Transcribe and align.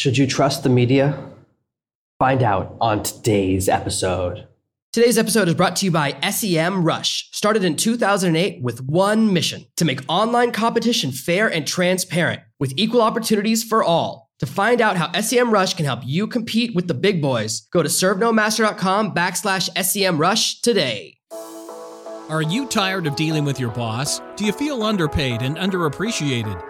Should 0.00 0.16
you 0.16 0.26
trust 0.26 0.62
the 0.62 0.70
media? 0.70 1.22
Find 2.18 2.42
out 2.42 2.74
on 2.80 3.02
today's 3.02 3.68
episode. 3.68 4.48
Today's 4.94 5.18
episode 5.18 5.46
is 5.46 5.54
brought 5.54 5.76
to 5.76 5.84
you 5.84 5.90
by 5.90 6.18
SEM 6.30 6.84
Rush, 6.84 7.28
started 7.32 7.64
in 7.64 7.76
2008 7.76 8.62
with 8.62 8.82
one 8.82 9.30
mission 9.30 9.66
to 9.76 9.84
make 9.84 10.00
online 10.08 10.52
competition 10.52 11.12
fair 11.12 11.52
and 11.52 11.66
transparent 11.66 12.40
with 12.58 12.72
equal 12.78 13.02
opportunities 13.02 13.62
for 13.62 13.84
all. 13.84 14.30
To 14.38 14.46
find 14.46 14.80
out 14.80 14.96
how 14.96 15.12
SEM 15.20 15.50
Rush 15.50 15.74
can 15.74 15.84
help 15.84 16.00
you 16.02 16.26
compete 16.26 16.74
with 16.74 16.88
the 16.88 16.94
big 16.94 17.20
boys, 17.20 17.68
go 17.70 17.82
to 17.82 17.90
servenomaster.com 17.90 19.14
backslash 19.14 19.68
SEM 19.84 20.16
Rush 20.16 20.62
today. 20.62 21.18
Are 22.30 22.40
you 22.40 22.64
tired 22.64 23.06
of 23.06 23.16
dealing 23.16 23.44
with 23.44 23.60
your 23.60 23.72
boss? 23.72 24.22
Do 24.36 24.46
you 24.46 24.52
feel 24.52 24.82
underpaid 24.82 25.42
and 25.42 25.58
underappreciated? 25.58 26.69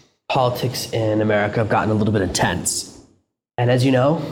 politics 0.31 0.89
in 0.93 1.19
America 1.19 1.57
have 1.57 1.67
gotten 1.67 1.89
a 1.89 1.93
little 1.93 2.13
bit 2.13 2.21
intense. 2.21 3.05
And 3.57 3.69
as 3.69 3.83
you 3.83 3.91
know, 3.91 4.25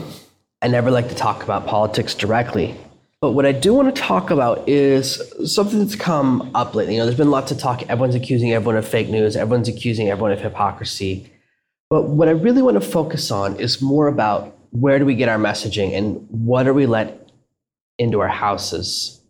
I 0.62 0.68
never 0.68 0.90
like 0.90 1.10
to 1.10 1.14
talk 1.14 1.42
about 1.42 1.66
politics 1.66 2.14
directly. 2.14 2.74
But 3.20 3.32
what 3.32 3.44
I 3.44 3.52
do 3.52 3.74
want 3.74 3.94
to 3.94 4.00
talk 4.00 4.30
about 4.30 4.66
is 4.66 5.20
something 5.44 5.78
that's 5.78 5.96
come 5.96 6.52
up 6.54 6.74
lately. 6.74 6.94
You 6.94 7.00
know, 7.00 7.04
there's 7.04 7.18
been 7.18 7.30
lots 7.30 7.52
of 7.52 7.58
talk. 7.58 7.82
Everyone's 7.82 8.14
accusing 8.14 8.50
everyone 8.54 8.78
of 8.78 8.88
fake 8.88 9.10
news. 9.10 9.36
Everyone's 9.36 9.68
accusing 9.68 10.08
everyone 10.08 10.32
of 10.32 10.40
hypocrisy. 10.40 11.30
But 11.90 12.04
what 12.04 12.28
I 12.28 12.30
really 12.30 12.62
want 12.62 12.80
to 12.82 12.88
focus 12.88 13.30
on 13.30 13.60
is 13.60 13.82
more 13.82 14.08
about 14.08 14.56
where 14.70 14.98
do 14.98 15.04
we 15.04 15.14
get 15.14 15.28
our 15.28 15.36
messaging 15.36 15.94
and 15.94 16.26
what 16.30 16.66
are 16.66 16.72
we 16.72 16.86
let 16.86 17.28
into 17.98 18.20
our 18.20 18.28
houses. 18.28 19.20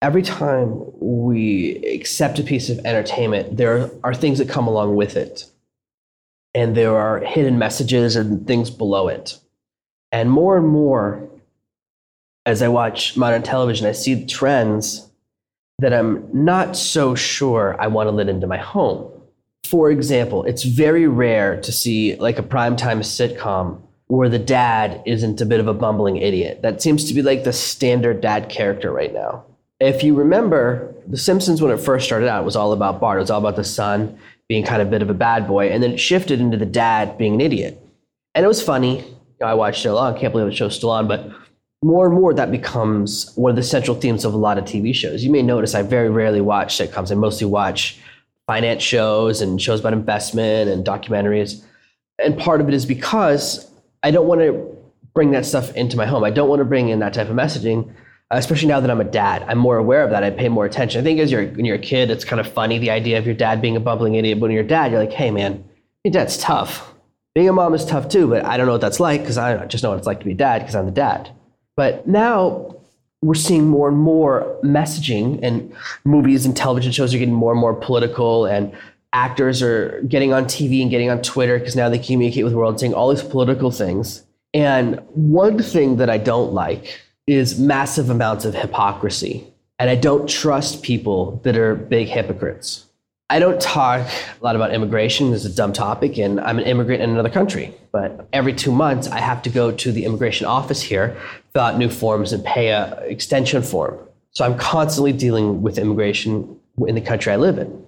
Every 0.00 0.22
time 0.22 0.84
we 1.00 1.78
accept 1.78 2.38
a 2.38 2.44
piece 2.44 2.70
of 2.70 2.78
entertainment, 2.86 3.56
there 3.56 3.90
are 4.04 4.14
things 4.14 4.38
that 4.38 4.48
come 4.48 4.68
along 4.68 4.94
with 4.94 5.16
it. 5.16 5.50
And 6.54 6.76
there 6.76 6.96
are 6.96 7.18
hidden 7.20 7.58
messages 7.58 8.16
and 8.16 8.46
things 8.46 8.70
below 8.70 9.08
it. 9.08 9.38
And 10.12 10.30
more 10.30 10.56
and 10.56 10.66
more, 10.66 11.28
as 12.46 12.62
I 12.62 12.68
watch 12.68 13.16
modern 13.16 13.42
television, 13.42 13.86
I 13.86 13.92
see 13.92 14.26
trends 14.26 15.10
that 15.80 15.92
I'm 15.92 16.28
not 16.32 16.76
so 16.76 17.14
sure 17.14 17.76
I 17.80 17.88
want 17.88 18.06
to 18.06 18.12
let 18.12 18.28
into 18.28 18.46
my 18.46 18.58
home. 18.58 19.10
For 19.64 19.90
example, 19.90 20.44
it's 20.44 20.62
very 20.62 21.08
rare 21.08 21.60
to 21.60 21.72
see 21.72 22.14
like 22.16 22.38
a 22.38 22.42
primetime 22.42 23.00
sitcom 23.00 23.80
where 24.06 24.28
the 24.28 24.38
dad 24.38 25.02
isn't 25.06 25.40
a 25.40 25.46
bit 25.46 25.58
of 25.58 25.66
a 25.66 25.74
bumbling 25.74 26.18
idiot. 26.18 26.62
That 26.62 26.82
seems 26.82 27.06
to 27.06 27.14
be 27.14 27.22
like 27.22 27.42
the 27.44 27.52
standard 27.52 28.20
dad 28.20 28.48
character 28.48 28.92
right 28.92 29.12
now. 29.12 29.44
If 29.80 30.04
you 30.04 30.14
remember, 30.14 30.94
The 31.08 31.18
Simpsons, 31.18 31.60
when 31.60 31.72
it 31.72 31.80
first 31.80 32.06
started 32.06 32.28
out, 32.28 32.44
was 32.44 32.56
all 32.56 32.72
about 32.72 33.00
Bart. 33.00 33.18
It 33.18 33.20
was 33.22 33.30
all 33.30 33.40
about 33.40 33.56
the 33.56 33.64
son 33.64 34.18
being 34.48 34.64
kind 34.64 34.82
of 34.82 34.88
a 34.88 34.90
bit 34.90 35.02
of 35.02 35.10
a 35.10 35.14
bad 35.14 35.46
boy. 35.46 35.70
And 35.70 35.82
then 35.82 35.92
it 35.92 35.98
shifted 35.98 36.40
into 36.40 36.56
the 36.56 36.66
dad 36.66 37.16
being 37.18 37.34
an 37.34 37.40
idiot. 37.40 37.80
And 38.34 38.44
it 38.44 38.48
was 38.48 38.62
funny. 38.62 38.98
You 38.98 39.36
know, 39.40 39.46
I 39.46 39.54
watched 39.54 39.84
it 39.84 39.88
a 39.88 39.94
lot. 39.94 40.14
I 40.14 40.18
can't 40.18 40.32
believe 40.32 40.48
the 40.48 40.54
show's 40.54 40.76
still 40.76 40.90
on. 40.90 41.08
But 41.08 41.30
more 41.82 42.06
and 42.06 42.14
more, 42.14 42.34
that 42.34 42.50
becomes 42.50 43.32
one 43.36 43.50
of 43.50 43.56
the 43.56 43.62
central 43.62 43.96
themes 43.96 44.24
of 44.24 44.34
a 44.34 44.36
lot 44.36 44.58
of 44.58 44.64
TV 44.64 44.94
shows. 44.94 45.24
You 45.24 45.30
may 45.30 45.42
notice 45.42 45.74
I 45.74 45.82
very 45.82 46.10
rarely 46.10 46.40
watch 46.40 46.76
sitcoms. 46.76 47.10
I 47.10 47.14
mostly 47.14 47.46
watch 47.46 47.98
finance 48.46 48.82
shows 48.82 49.40
and 49.40 49.60
shows 49.60 49.80
about 49.80 49.92
investment 49.92 50.68
and 50.70 50.84
documentaries. 50.84 51.62
And 52.18 52.38
part 52.38 52.60
of 52.60 52.68
it 52.68 52.74
is 52.74 52.86
because 52.86 53.70
I 54.02 54.10
don't 54.10 54.26
want 54.26 54.40
to 54.40 54.76
bring 55.14 55.30
that 55.30 55.46
stuff 55.46 55.74
into 55.74 55.96
my 55.96 56.06
home. 56.06 56.24
I 56.24 56.30
don't 56.30 56.48
want 56.48 56.60
to 56.60 56.64
bring 56.64 56.88
in 56.88 56.98
that 56.98 57.14
type 57.14 57.28
of 57.28 57.36
messaging, 57.36 57.92
Uh, 58.30 58.36
especially 58.36 58.68
now 58.68 58.80
that 58.80 58.90
I'm 58.90 59.00
a 59.00 59.04
dad. 59.04 59.44
I'm 59.46 59.58
more 59.58 59.76
aware 59.76 60.02
of 60.02 60.10
that. 60.10 60.24
I 60.24 60.30
pay 60.30 60.48
more 60.48 60.64
attention. 60.64 61.00
I 61.00 61.04
think 61.04 61.20
as 61.20 61.30
you're 61.30 61.46
when 61.46 61.64
you're 61.64 61.76
a 61.76 61.78
kid, 61.80 62.10
it's 62.10 62.24
kind 62.24 62.40
of 62.40 62.50
funny 62.50 62.78
the 62.78 62.90
idea 62.90 63.18
of 63.18 63.26
your 63.26 63.34
dad 63.34 63.60
being 63.60 63.76
a 63.76 63.80
bumbling 63.80 64.14
idiot. 64.14 64.40
But 64.40 64.46
when 64.46 64.52
you're 64.52 64.64
a 64.64 64.66
dad, 64.66 64.90
you're 64.90 65.00
like, 65.00 65.12
hey 65.12 65.30
man, 65.30 65.64
your 66.04 66.12
dad's 66.12 66.38
tough. 66.38 66.94
Being 67.34 67.48
a 67.48 67.52
mom 67.52 67.74
is 67.74 67.84
tough 67.84 68.08
too, 68.08 68.28
but 68.28 68.44
I 68.44 68.56
don't 68.56 68.66
know 68.66 68.72
what 68.72 68.80
that's 68.80 69.00
like 69.00 69.20
because 69.20 69.36
I 69.36 69.66
just 69.66 69.82
know 69.82 69.90
what 69.90 69.98
it's 69.98 70.06
like 70.06 70.20
to 70.20 70.24
be 70.24 70.32
a 70.32 70.36
dad 70.36 70.60
because 70.60 70.74
I'm 70.74 70.86
the 70.86 70.92
dad. 70.92 71.30
But 71.76 72.06
now 72.06 72.76
we're 73.22 73.34
seeing 73.34 73.68
more 73.68 73.88
and 73.88 73.96
more 73.96 74.58
messaging, 74.62 75.40
and 75.42 75.74
movies 76.04 76.46
and 76.46 76.56
television 76.56 76.92
shows 76.92 77.14
are 77.14 77.18
getting 77.18 77.34
more 77.34 77.52
and 77.52 77.60
more 77.60 77.74
political, 77.74 78.46
and 78.46 78.72
actors 79.12 79.62
are 79.62 80.02
getting 80.02 80.32
on 80.32 80.44
TV 80.44 80.82
and 80.82 80.90
getting 80.90 81.10
on 81.10 81.22
Twitter 81.22 81.58
because 81.58 81.74
now 81.74 81.88
they 81.88 81.98
communicate 81.98 82.44
with 82.44 82.52
the 82.52 82.58
world, 82.58 82.78
saying 82.78 82.94
all 82.94 83.12
these 83.12 83.22
political 83.22 83.70
things. 83.70 84.22
And 84.52 85.00
one 85.14 85.58
thing 85.62 85.96
that 85.96 86.08
I 86.10 86.18
don't 86.18 86.52
like 86.52 87.00
is 87.26 87.58
massive 87.58 88.10
amounts 88.10 88.44
of 88.44 88.54
hypocrisy. 88.54 89.46
And 89.78 89.90
I 89.90 89.96
don't 89.96 90.28
trust 90.28 90.82
people 90.82 91.40
that 91.44 91.56
are 91.56 91.74
big 91.74 92.08
hypocrites. 92.08 92.86
I 93.30 93.38
don't 93.38 93.60
talk 93.60 94.06
a 94.06 94.44
lot 94.44 94.54
about 94.54 94.74
immigration. 94.74 95.32
It's 95.32 95.46
a 95.46 95.52
dumb 95.52 95.72
topic, 95.72 96.18
and 96.18 96.38
I'm 96.38 96.58
an 96.58 96.64
immigrant 96.64 97.02
in 97.02 97.10
another 97.10 97.30
country. 97.30 97.74
But 97.90 98.28
every 98.32 98.52
two 98.52 98.70
months, 98.70 99.08
I 99.08 99.18
have 99.18 99.42
to 99.42 99.50
go 99.50 99.72
to 99.72 99.92
the 99.92 100.04
immigration 100.04 100.46
office 100.46 100.82
here, 100.82 101.16
fill 101.52 101.62
out 101.62 101.78
new 101.78 101.88
forms, 101.88 102.32
and 102.32 102.44
pay 102.44 102.68
a 102.68 103.00
extension 103.06 103.62
form. 103.62 103.98
So 104.32 104.44
I'm 104.44 104.58
constantly 104.58 105.12
dealing 105.12 105.62
with 105.62 105.78
immigration 105.78 106.60
in 106.86 106.94
the 106.94 107.00
country 107.00 107.32
I 107.32 107.36
live 107.36 107.58
in. 107.58 107.86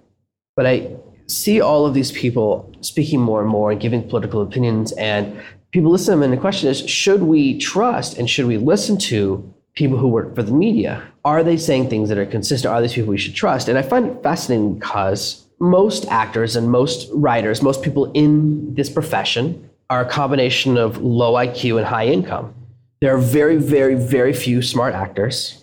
But 0.57 0.67
I 0.67 0.91
see 1.27 1.61
all 1.61 1.85
of 1.85 1.93
these 1.93 2.11
people 2.13 2.73
speaking 2.81 3.21
more 3.21 3.41
and 3.41 3.49
more 3.49 3.71
and 3.71 3.81
giving 3.81 4.09
political 4.09 4.41
opinions, 4.41 4.93
and 4.93 5.41
people 5.77 5.91
listen 5.91 6.07
to 6.07 6.11
them. 6.13 6.23
And 6.23 6.33
the 6.33 6.41
question 6.41 6.71
is, 6.71 6.89
should 6.89 7.23
we 7.23 7.59
trust 7.59 8.17
and 8.17 8.31
should 8.31 8.47
we 8.47 8.57
listen 8.57 8.97
to 8.97 9.53
people 9.75 9.99
who 9.99 10.09
work 10.09 10.35
for 10.35 10.43
the 10.43 10.51
media? 10.51 11.07
Are 11.23 11.45
they 11.45 11.59
saying 11.59 11.91
things 11.91 12.09
that 12.09 12.17
are 12.17 12.25
consistent? 12.25 12.73
Are 12.73 12.81
these 12.81 12.95
people 12.95 13.11
we 13.11 13.19
should 13.19 13.35
trust? 13.35 13.69
And 13.69 13.77
I 13.77 13.83
find 13.83 14.07
it 14.07 14.23
fascinating 14.23 14.79
because 14.79 15.45
most 15.61 16.07
actors 16.07 16.57
and 16.57 16.71
most 16.71 17.11
writers, 17.13 17.61
most 17.61 17.83
people 17.83 18.11
in 18.13 18.75
this 18.75 18.89
profession 18.89 19.69
are 19.91 20.01
a 20.01 20.09
combination 20.09 20.79
of 20.79 20.97
low 21.03 21.35
IQ 21.35 21.77
and 21.77 21.87
high 21.87 22.07
income. 22.07 22.55
There 23.03 23.15
are 23.15 23.19
very, 23.19 23.59
very, 23.59 23.97
very 23.97 24.33
few 24.33 24.63
smart 24.63 24.95
actors. 24.95 25.63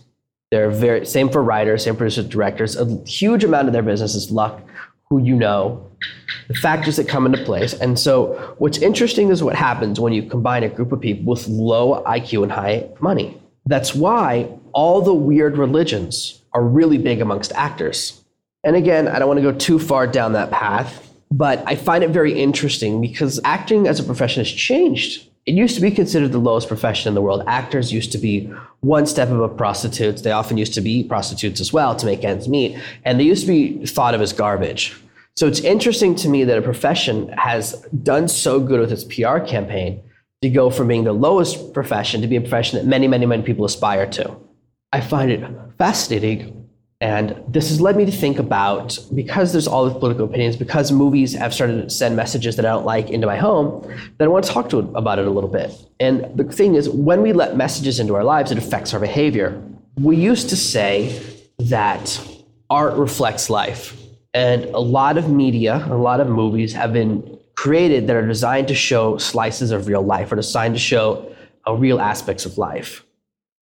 There 0.52 0.68
are 0.68 0.72
very 0.72 1.08
same 1.08 1.30
for 1.30 1.42
writers, 1.42 1.86
same 1.86 1.96
for 1.96 2.08
directors. 2.08 2.76
A 2.76 2.86
huge 3.08 3.44
amount 3.44 3.66
of 3.66 3.74
their 3.74 3.82
business 3.82 4.14
is 4.14 4.30
luck, 4.30 4.62
who 5.10 5.20
you 5.24 5.36
know, 5.36 5.90
the 6.48 6.54
factors 6.54 6.98
that 6.98 7.08
come 7.08 7.26
into 7.26 7.44
place. 7.44 7.74
And 7.74 7.98
so 7.98 8.56
what's 8.58 8.78
interesting 8.78 9.30
is 9.30 9.44
what 9.44 9.56
happens 9.56 10.00
when 10.00 10.14
you 10.14 10.24
combine 10.24 10.64
a 10.64 10.70
group 10.70 10.92
of 10.92 11.02
people 11.02 11.34
with 11.34 11.48
low 11.48 12.04
IQ 12.04 12.44
and 12.44 12.52
high 12.52 12.90
money. 13.00 13.40
That's 13.66 13.96
why 13.96 14.50
all 14.74 15.02
the 15.02 15.14
weird 15.14 15.58
religions 15.58 16.42
are 16.54 16.64
really 16.64 16.98
big 16.98 17.22
amongst 17.22 17.52
actors. 17.54 18.22
And 18.64 18.76
again, 18.76 19.08
I 19.08 19.20
don't 19.20 19.28
want 19.28 19.40
to 19.40 19.52
go 19.52 19.58
too 19.58 19.80
far 19.80 20.08
down 20.08 20.34
that 20.34 20.52
path, 20.52 21.12
but 21.32 21.64
I 21.66 21.76
find 21.76 22.04
it 22.04 22.12
very 22.12 22.40
interesting 22.40 23.02
because 23.02 23.40
acting 23.44 23.88
as 23.88 24.00
a 24.00 24.04
profession 24.04 24.42
has 24.42 24.52
changed. 24.52 25.28
It 25.46 25.56
used 25.56 25.76
to 25.76 25.82
be 25.82 25.92
considered 25.92 26.32
the 26.32 26.38
lowest 26.38 26.70
profession 26.70 27.10
in 27.10 27.16
the 27.16 27.22
world. 27.22 27.44
Actors 27.48 27.92
used 27.92 28.14
to 28.14 28.18
be 28.18 28.46
one 28.80 29.06
step 29.06 29.30
above 29.30 29.58
prostitutes. 29.58 30.22
They 30.22 30.32
often 30.32 30.56
used 30.58 30.74
to 30.76 30.82
be 30.82 31.04
prostitutes 31.04 31.60
as 31.60 31.74
well 31.74 31.96
to 31.98 32.06
make 32.06 32.24
ends 32.24 32.48
meet. 32.48 32.80
And 33.04 33.20
they 33.20 33.26
used 33.26 33.46
to 33.46 33.48
be 33.48 33.86
thought 33.86 34.16
of 34.16 34.22
as 34.22 34.32
garbage. 34.32 34.96
So 35.36 35.48
it's 35.48 35.62
interesting 35.62 36.14
to 36.16 36.30
me 36.30 36.44
that 36.44 36.58
a 36.58 36.62
profession 36.62 37.30
has 37.30 37.74
done 38.04 38.28
so 38.28 38.60
good 38.60 38.80
with 38.80 38.92
its 38.92 39.04
PR 39.04 39.40
campaign 39.40 40.04
to 40.44 40.50
go 40.50 40.70
from 40.70 40.90
being 40.90 41.06
the 41.06 41.14
lowest 41.14 41.74
profession 41.74 42.22
to 42.22 42.28
be 42.28 42.36
a 42.36 42.42
profession 42.42 42.78
that 42.78 42.86
many, 42.86 43.08
many, 43.08 43.26
many 43.26 43.42
people 43.42 43.66
aspire 43.66 44.06
to. 44.12 44.36
I 44.92 45.02
find 45.02 45.32
it 45.32 45.44
fascinating. 45.80 46.70
And 47.02 47.44
this 47.48 47.70
has 47.70 47.82
led 47.82 47.98
me 47.98 48.06
to 48.06 48.12
think 48.12 48.38
about 48.38 48.98
because 49.14 49.52
there's 49.52 49.68
all 49.68 49.90
these 49.90 49.98
political 49.98 50.26
opinions, 50.26 50.56
because 50.56 50.92
movies 50.92 51.34
have 51.34 51.54
started 51.54 51.82
to 51.82 51.90
send 51.90 52.16
messages 52.16 52.56
that 52.58 52.66
I 52.66 52.70
don't 52.70 52.86
like 52.86 53.10
into 53.10 53.26
my 53.26 53.36
home, 53.36 53.82
that 54.18 54.26
I 54.26 54.28
want 54.28 54.46
to 54.46 54.52
talk 54.52 54.70
to 54.70 54.80
about 54.96 55.18
it 55.18 55.28
a 55.28 55.32
little 55.32 55.50
bit. 55.50 55.72
And 56.00 56.38
the 56.38 56.44
thing 56.44 56.76
is, 56.76 56.88
when 56.88 57.22
we 57.22 57.34
let 57.34 57.58
messages 57.58 58.00
into 58.00 58.16
our 58.16 58.24
lives, 58.24 58.52
it 58.52 58.58
affects 58.58 58.94
our 58.94 59.00
behavior. 59.00 59.62
We 60.00 60.16
used 60.16 60.50
to 60.50 60.56
say 60.56 61.22
that 61.58 62.22
art 62.70 62.94
reflects 62.94 63.50
life. 63.50 64.00
And 64.34 64.66
a 64.66 64.80
lot 64.80 65.18
of 65.18 65.30
media, 65.30 65.86
a 65.90 65.96
lot 65.96 66.20
of 66.20 66.28
movies 66.28 66.74
have 66.74 66.92
been 66.92 67.40
created 67.56 68.08
that 68.08 68.16
are 68.16 68.28
designed 68.28 68.68
to 68.68 68.76
show 68.76 69.18
slices 69.18 69.72
of 69.72 69.88
real 69.88 70.02
life 70.02 70.32
or 70.32 70.36
designed 70.36 70.76
to 70.76 70.80
show 70.80 71.34
uh, 71.68 71.74
real 71.74 72.00
aspects 72.02 72.46
of 72.46 72.58
life. 72.58 73.06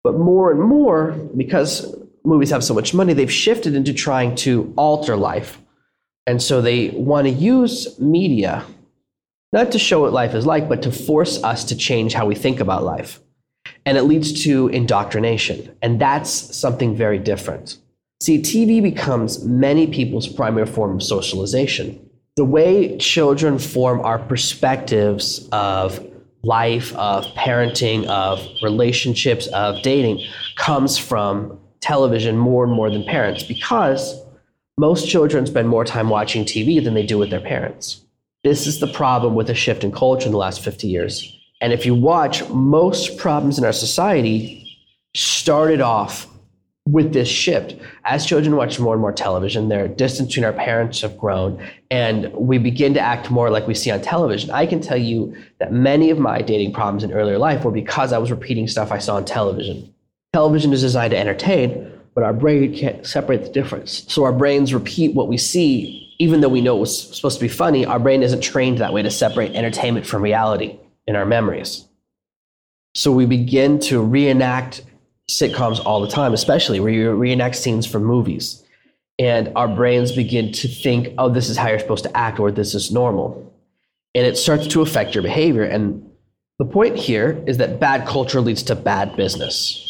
But 0.03 0.17
more 0.17 0.51
and 0.51 0.61
more, 0.61 1.11
because 1.37 1.95
movies 2.23 2.49
have 2.49 2.63
so 2.63 2.73
much 2.73 2.93
money, 2.93 3.13
they've 3.13 3.31
shifted 3.31 3.75
into 3.75 3.93
trying 3.93 4.35
to 4.37 4.73
alter 4.75 5.15
life. 5.15 5.59
And 6.27 6.41
so 6.41 6.61
they 6.61 6.89
want 6.89 7.27
to 7.27 7.31
use 7.31 7.99
media 7.99 8.65
not 9.51 9.71
to 9.71 9.79
show 9.79 10.01
what 10.01 10.13
life 10.13 10.33
is 10.33 10.45
like, 10.45 10.67
but 10.67 10.81
to 10.81 10.91
force 10.91 11.41
us 11.43 11.63
to 11.65 11.77
change 11.77 12.13
how 12.13 12.25
we 12.25 12.35
think 12.35 12.59
about 12.59 12.83
life. 12.83 13.21
And 13.85 13.97
it 13.97 14.03
leads 14.03 14.43
to 14.43 14.67
indoctrination. 14.67 15.75
And 15.81 16.01
that's 16.01 16.29
something 16.29 16.95
very 16.95 17.19
different. 17.19 17.77
See, 18.21 18.41
TV 18.41 18.81
becomes 18.81 19.43
many 19.43 19.87
people's 19.87 20.27
primary 20.27 20.65
form 20.65 20.95
of 20.95 21.03
socialization. 21.03 22.09
The 22.37 22.45
way 22.45 22.97
children 22.97 23.59
form 23.59 24.01
our 24.01 24.19
perspectives 24.19 25.47
of 25.51 26.05
life, 26.43 26.93
of 26.95 27.25
parenting, 27.35 28.05
of 28.05 28.45
relationships, 28.61 29.47
of 29.47 29.81
dating 29.81 30.25
comes 30.55 30.97
from 30.97 31.59
television 31.81 32.37
more 32.37 32.63
and 32.63 32.73
more 32.73 32.89
than 32.89 33.03
parents 33.03 33.43
because 33.43 34.21
most 34.77 35.09
children 35.09 35.45
spend 35.45 35.69
more 35.69 35.85
time 35.85 36.09
watching 36.09 36.43
TV 36.43 36.83
than 36.83 36.93
they 36.93 37.05
do 37.05 37.17
with 37.17 37.29
their 37.29 37.39
parents. 37.39 38.01
This 38.43 38.67
is 38.67 38.79
the 38.79 38.87
problem 38.87 39.33
with 39.35 39.47
the 39.47 39.55
shift 39.55 39.83
in 39.83 39.91
culture 39.91 40.25
in 40.25 40.31
the 40.31 40.37
last 40.37 40.63
50 40.63 40.87
years. 40.87 41.31
And 41.61 41.73
if 41.73 41.85
you 41.85 41.95
watch, 41.95 42.47
most 42.49 43.17
problems 43.17 43.57
in 43.57 43.65
our 43.65 43.73
society 43.73 44.67
started 45.15 45.81
off 45.81 46.27
with 46.87 47.13
this 47.13 47.27
shift. 47.27 47.75
As 48.03 48.25
children 48.25 48.55
watch 48.55 48.79
more 48.79 48.93
and 48.93 49.01
more 49.01 49.11
television, 49.11 49.69
their 49.69 49.87
distance 49.87 50.29
between 50.29 50.45
our 50.45 50.53
parents 50.53 51.01
have 51.01 51.17
grown, 51.17 51.61
and 51.89 52.31
we 52.33 52.57
begin 52.57 52.93
to 52.93 52.99
act 52.99 53.31
more 53.31 53.49
like 53.49 53.67
we 53.67 53.73
see 53.73 53.91
on 53.91 54.01
television. 54.01 54.51
I 54.51 54.65
can 54.65 54.81
tell 54.81 54.97
you 54.97 55.35
that 55.59 55.71
many 55.71 56.11
of 56.11 56.19
my 56.19 56.41
dating 56.41 56.73
problems 56.73 57.03
in 57.03 57.11
earlier 57.11 57.37
life 57.37 57.63
were 57.63 57.71
because 57.71 58.13
I 58.13 58.17
was 58.19 58.29
repeating 58.29 58.67
stuff 58.67 58.91
I 58.91 58.99
saw 58.99 59.15
on 59.15 59.25
television. 59.25 59.93
Television 60.33 60.73
is 60.73 60.81
designed 60.81 61.11
to 61.11 61.17
entertain, 61.17 61.91
but 62.13 62.23
our 62.23 62.33
brain 62.33 62.75
can't 62.75 63.05
separate 63.05 63.43
the 63.43 63.49
difference. 63.49 64.05
So 64.07 64.23
our 64.23 64.33
brains 64.33 64.73
repeat 64.73 65.15
what 65.15 65.27
we 65.27 65.37
see 65.37 66.05
even 66.19 66.41
though 66.41 66.49
we 66.49 66.61
know 66.61 66.77
it 66.77 66.81
was 66.81 67.15
supposed 67.15 67.39
to 67.39 67.43
be 67.43 67.49
funny, 67.49 67.85
our 67.85 67.99
brain 67.99 68.23
isn't 68.23 68.41
trained 68.41 68.77
that 68.77 68.93
way 68.93 69.01
to 69.01 69.11
separate 69.11 69.55
entertainment 69.55 70.05
from 70.05 70.21
reality 70.21 70.79
in 71.07 71.15
our 71.15 71.25
memories. 71.25 71.85
So 72.93 73.11
we 73.11 73.25
begin 73.25 73.79
to 73.81 74.01
reenact 74.01 74.81
sitcoms 75.29 75.83
all 75.85 76.01
the 76.01 76.07
time, 76.07 76.33
especially 76.33 76.79
where 76.79 76.91
you 76.91 77.11
reenact 77.11 77.55
scenes 77.55 77.85
from 77.85 78.03
movies. 78.03 78.63
And 79.17 79.51
our 79.55 79.67
brains 79.67 80.11
begin 80.11 80.51
to 80.53 80.67
think, 80.67 81.13
oh, 81.17 81.29
this 81.29 81.49
is 81.49 81.57
how 81.57 81.69
you're 81.69 81.79
supposed 81.79 82.03
to 82.03 82.17
act, 82.17 82.39
or 82.39 82.51
this 82.51 82.75
is 82.75 82.91
normal. 82.91 83.53
And 84.13 84.25
it 84.25 84.37
starts 84.37 84.67
to 84.67 84.81
affect 84.81 85.15
your 85.15 85.23
behavior. 85.23 85.63
And 85.63 86.09
the 86.59 86.65
point 86.65 86.97
here 86.97 87.41
is 87.47 87.57
that 87.57 87.79
bad 87.79 88.07
culture 88.07 88.41
leads 88.41 88.63
to 88.63 88.75
bad 88.75 89.15
business. 89.15 89.81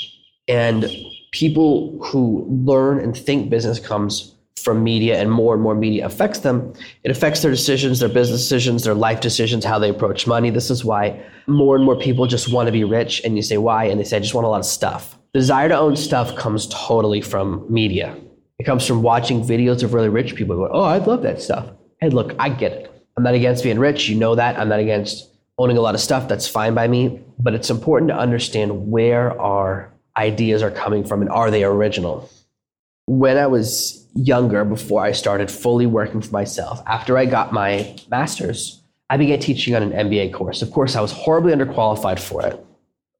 And 0.47 0.89
people 1.31 1.97
who 2.03 2.45
learn 2.49 2.99
and 2.99 3.17
think 3.17 3.49
business 3.49 3.79
comes 3.79 4.35
from 4.55 4.83
media 4.83 5.19
and 5.19 5.31
more 5.31 5.53
and 5.53 5.61
more 5.61 5.75
media 5.75 6.05
affects 6.05 6.39
them, 6.39 6.73
it 7.03 7.11
affects 7.11 7.41
their 7.41 7.51
decisions, 7.51 7.99
their 7.99 8.09
business 8.09 8.41
decisions, 8.41 8.83
their 8.83 8.95
life 8.95 9.21
decisions, 9.21 9.63
how 9.63 9.77
they 9.77 9.89
approach 9.89 10.25
money. 10.25 10.49
This 10.49 10.71
is 10.71 10.83
why 10.83 11.21
more 11.45 11.75
and 11.75 11.85
more 11.85 11.97
people 11.99 12.25
just 12.25 12.51
want 12.51 12.65
to 12.67 12.71
be 12.71 12.83
rich. 12.83 13.21
And 13.23 13.35
you 13.35 13.43
say, 13.43 13.57
why? 13.57 13.85
And 13.85 13.99
they 13.99 14.03
say, 14.03 14.17
I 14.17 14.19
just 14.19 14.33
want 14.33 14.45
a 14.45 14.49
lot 14.49 14.59
of 14.59 14.65
stuff. 14.65 15.14
Desire 15.35 15.67
to 15.67 15.77
own 15.77 15.97
stuff 15.97 16.33
comes 16.37 16.65
totally 16.67 17.19
from 17.19 17.65
media. 17.69 18.15
It 18.57 18.63
comes 18.63 18.87
from 18.87 19.01
watching 19.01 19.41
videos 19.43 19.83
of 19.83 19.93
really 19.93 20.07
rich 20.07 20.33
people 20.33 20.55
going, 20.55 20.71
oh, 20.73 20.83
I 20.83 20.99
love 20.99 21.23
that 21.23 21.41
stuff. 21.41 21.67
Hey, 21.99 22.07
look, 22.07 22.33
I 22.39 22.47
get 22.47 22.71
it. 22.71 23.03
I'm 23.17 23.23
not 23.23 23.33
against 23.33 23.61
being 23.61 23.77
rich. 23.77 24.07
You 24.07 24.15
know 24.15 24.35
that. 24.35 24.57
I'm 24.57 24.69
not 24.69 24.79
against 24.79 25.29
owning 25.57 25.75
a 25.75 25.81
lot 25.81 25.93
of 25.93 25.99
stuff. 25.99 26.29
That's 26.29 26.47
fine 26.47 26.73
by 26.73 26.87
me. 26.87 27.19
But 27.37 27.53
it's 27.53 27.69
important 27.69 28.11
to 28.11 28.17
understand 28.17 28.89
where 28.89 29.37
our 29.41 29.91
ideas 30.15 30.63
are 30.63 30.71
coming 30.71 31.03
from 31.03 31.19
and 31.19 31.29
are 31.29 31.51
they 31.51 31.65
original? 31.65 32.29
When 33.05 33.37
I 33.37 33.47
was 33.47 34.07
younger 34.13 34.63
before 34.63 35.03
I 35.03 35.11
started 35.11 35.51
fully 35.51 35.85
working 35.85 36.21
for 36.21 36.31
myself. 36.31 36.81
After 36.87 37.17
I 37.17 37.25
got 37.25 37.51
my 37.51 37.93
master's, 38.09 38.81
I 39.09 39.17
began 39.17 39.41
teaching 39.41 39.75
on 39.75 39.83
an 39.83 39.91
MBA 39.91 40.31
course. 40.31 40.61
Of 40.61 40.71
course, 40.71 40.95
I 40.95 41.01
was 41.01 41.11
horribly 41.11 41.51
underqualified 41.51 42.19
for 42.19 42.45
it, 42.45 42.65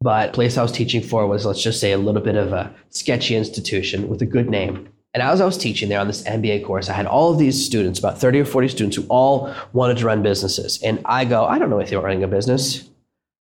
but 0.06 0.34
place 0.34 0.56
I 0.56 0.62
was 0.62 0.72
teaching 0.72 1.02
for 1.02 1.26
was, 1.26 1.48
let's 1.48 1.64
just 1.64 1.80
say, 1.80 1.92
a 1.92 1.98
little 1.98 2.22
bit 2.22 2.36
of 2.36 2.54
a 2.54 2.72
sketchy 2.92 3.36
institution 3.36 4.08
with 4.08 4.22
a 4.22 4.26
good 4.28 4.52
name. 4.52 4.88
And 5.16 5.24
as 5.24 5.42
I 5.42 5.46
was 5.46 5.58
teaching 5.58 5.90
there 5.90 6.00
on 6.00 6.06
this 6.06 6.22
MBA 6.22 6.64
course, 6.64 6.90
I 6.90 6.94
had 6.94 7.08
all 7.08 7.34
of 7.34 7.40
these 7.40 7.66
students, 7.66 7.98
about 7.98 8.20
30 8.20 8.42
or 8.42 8.46
40 8.46 8.68
students, 8.68 8.98
who 8.98 9.06
all 9.10 9.52
wanted 9.74 9.98
to 9.98 10.06
run 10.06 10.22
businesses. 10.22 10.80
And 10.84 11.02
I 11.06 11.26
go, 11.26 11.46
I 11.46 11.58
don't 11.58 11.72
know 11.72 11.80
anything 11.80 11.98
about 11.98 12.06
running 12.06 12.24
a 12.24 12.28
business, 12.28 12.88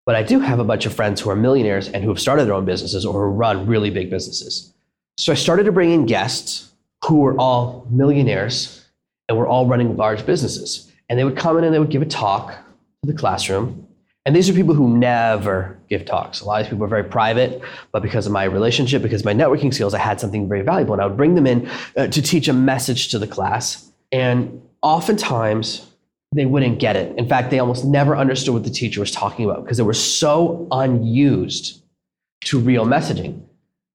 but 0.07 0.15
I 0.15 0.23
do 0.23 0.41
have 0.41 0.59
a 0.59 0.65
bunch 0.65 0.87
of 0.87 0.95
friends 0.95 1.21
who 1.21 1.29
are 1.29 1.37
millionaires 1.37 1.89
and 1.89 2.03
who 2.03 2.09
have 2.09 2.19
started 2.19 2.47
their 2.47 2.55
own 2.55 2.65
businesses 2.65 3.05
or 3.05 3.13
who 3.13 3.29
run 3.29 3.67
really 3.67 3.91
big 3.91 4.09
businesses. 4.09 4.73
So 5.19 5.33
I 5.33 5.37
started 5.37 5.65
to 5.65 5.73
bring 5.73 5.91
in 5.91 6.07
guests 6.07 6.73
who 7.05 7.19
were 7.19 7.39
all 7.39 7.87
millionaires 7.91 8.87
and 9.29 9.37
were 9.37 9.47
all 9.47 9.67
running 9.67 9.99
large 9.99 10.25
businesses. 10.25 10.91
And 11.11 11.19
they 11.19 11.25
would 11.25 11.37
come 11.37 11.59
in 11.59 11.65
and 11.65 11.75
they 11.75 11.79
would 11.79 11.91
give 11.91 12.01
a 12.01 12.07
talk 12.07 12.53
to 12.53 13.13
the 13.13 13.13
classroom. 13.13 13.84
And 14.26 14.35
these 14.35 14.49
are 14.49 14.55
people 14.55 14.75
who 14.75 14.97
never 14.97 15.79
give 15.88 16.06
talks. 16.06 16.41
A 16.41 16.47
lot 16.47 16.61
of 16.61 16.67
these 16.67 16.71
people 16.71 16.85
are 16.85 16.88
very 16.88 17.05
private, 17.05 17.61
but 17.93 18.03
because 18.03 18.26
of 18.26 18.32
my 18.32 18.44
relationship, 18.44 19.03
because 19.03 19.21
of 19.21 19.26
my 19.26 19.35
networking 19.35 19.73
skills, 19.73 19.93
I 19.93 19.99
had 19.99 20.19
something 20.19 20.49
very 20.49 20.62
valuable. 20.62 20.94
And 20.94 21.03
I 21.03 21.06
would 21.06 21.17
bring 21.17 21.35
them 21.35 21.47
in 21.47 21.69
uh, 21.97 22.06
to 22.06 22.23
teach 22.23 22.49
a 22.49 22.55
message 22.55 23.11
to 23.11 23.19
the 23.19 23.26
class. 23.26 23.91
And 24.12 24.62
oftentimes, 24.81 25.91
they 26.32 26.47
wouldn't 26.47 26.79
get 26.81 26.97
it. 26.97 27.17
In 27.19 27.29
fact, 27.29 27.50
they 27.50 27.59
almost 27.59 27.85
never 27.85 28.17
understood 28.17 28.55
what 28.55 28.65
the 28.65 28.71
teacher 28.71 28.99
was 28.99 29.12
talking 29.12 29.44
about 29.44 29.62
because 29.62 29.76
they 29.76 29.85
were 29.85 29.94
so 29.94 30.67
unused 30.73 31.82
to 32.44 32.59
real 32.59 32.87
messaging 32.87 33.41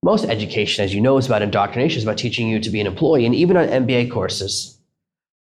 most 0.04 0.26
education, 0.26 0.84
as 0.84 0.94
you 0.94 1.02
know, 1.02 1.18
is 1.18 1.26
about 1.26 1.42
indoctrination, 1.42 1.98
is 1.98 2.04
about 2.04 2.18
teaching 2.18 2.48
you 2.48 2.60
to 2.60 2.70
be 2.70 2.80
an 2.80 2.88
employee. 2.88 3.26
And 3.26 3.36
even 3.36 3.58
on 3.58 3.68
MBA 3.68 4.12
courses, 4.12 4.79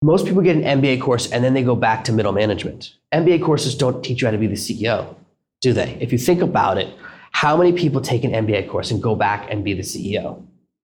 most 0.07 0.25
people 0.25 0.41
get 0.41 0.57
an 0.57 0.81
MBA 0.81 1.01
course 1.01 1.31
and 1.33 1.43
then 1.43 1.53
they 1.53 1.65
go 1.65 1.75
back 1.75 2.05
to 2.05 2.13
middle 2.13 2.31
management. 2.31 2.95
MBA 3.13 3.43
courses 3.43 3.75
don't 3.75 4.05
teach 4.05 4.21
you 4.21 4.29
how 4.29 4.31
to 4.31 4.39
be 4.39 4.47
the 4.47 4.55
CEO, 4.55 5.17
do 5.61 5.73
they? 5.73 5.99
If 6.01 6.13
you 6.13 6.19
think 6.19 6.43
about 6.43 6.79
it, 6.79 6.95
how 7.33 7.57
many 7.57 7.73
people 7.73 8.01
take 8.01 8.23
an 8.23 8.31
MBA 8.31 8.69
course 8.71 8.93
and 8.93 9.03
go 9.03 9.17
back 9.17 9.51
and 9.51 9.65
be 9.65 9.75
the 9.75 9.83
CEO? 9.83 10.41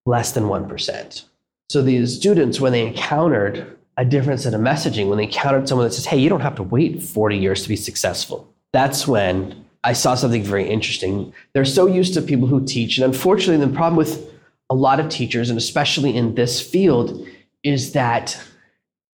Less 0.07 0.33
than 0.33 0.45
1%. 0.45 1.25
So 1.71 1.83
these 1.83 2.17
students, 2.17 2.61
when 2.61 2.73
they 2.73 2.85
encountered 2.85 3.79
a 3.97 4.05
different 4.05 4.41
set 4.41 4.55
of 4.55 4.61
messaging, 4.61 5.09
when 5.09 5.19
they 5.19 5.25
encountered 5.25 5.69
someone 5.69 5.87
that 5.87 5.95
says, 5.95 6.07
hey, 6.07 6.19
you 6.19 6.29
don't 6.29 6.41
have 6.41 6.57
to 6.57 6.65
wait 6.65 7.01
40 7.01 7.37
years 7.37 7.63
to 7.63 7.69
be 7.69 7.77
successful, 7.77 8.53
that's 8.73 9.07
when 9.07 9.65
I 9.85 9.93
saw 9.93 10.17
something 10.17 10.43
very 10.43 10.69
interesting. 10.69 11.33
They're 11.53 11.65
so 11.65 11.87
used 11.87 12.15
to 12.15 12.23
people 12.23 12.49
who 12.49 12.65
teach. 12.67 12.99
And 12.99 13.05
unfortunately, 13.05 13.65
the 13.65 13.73
problem 13.73 13.97
with 13.97 14.29
a 14.69 14.75
lot 14.75 14.99
of 14.99 15.09
teachers, 15.09 15.49
and 15.49 15.59
especially 15.59 16.17
in 16.17 16.35
this 16.35 16.61
field, 16.61 17.25
is 17.63 17.93
that 17.93 18.43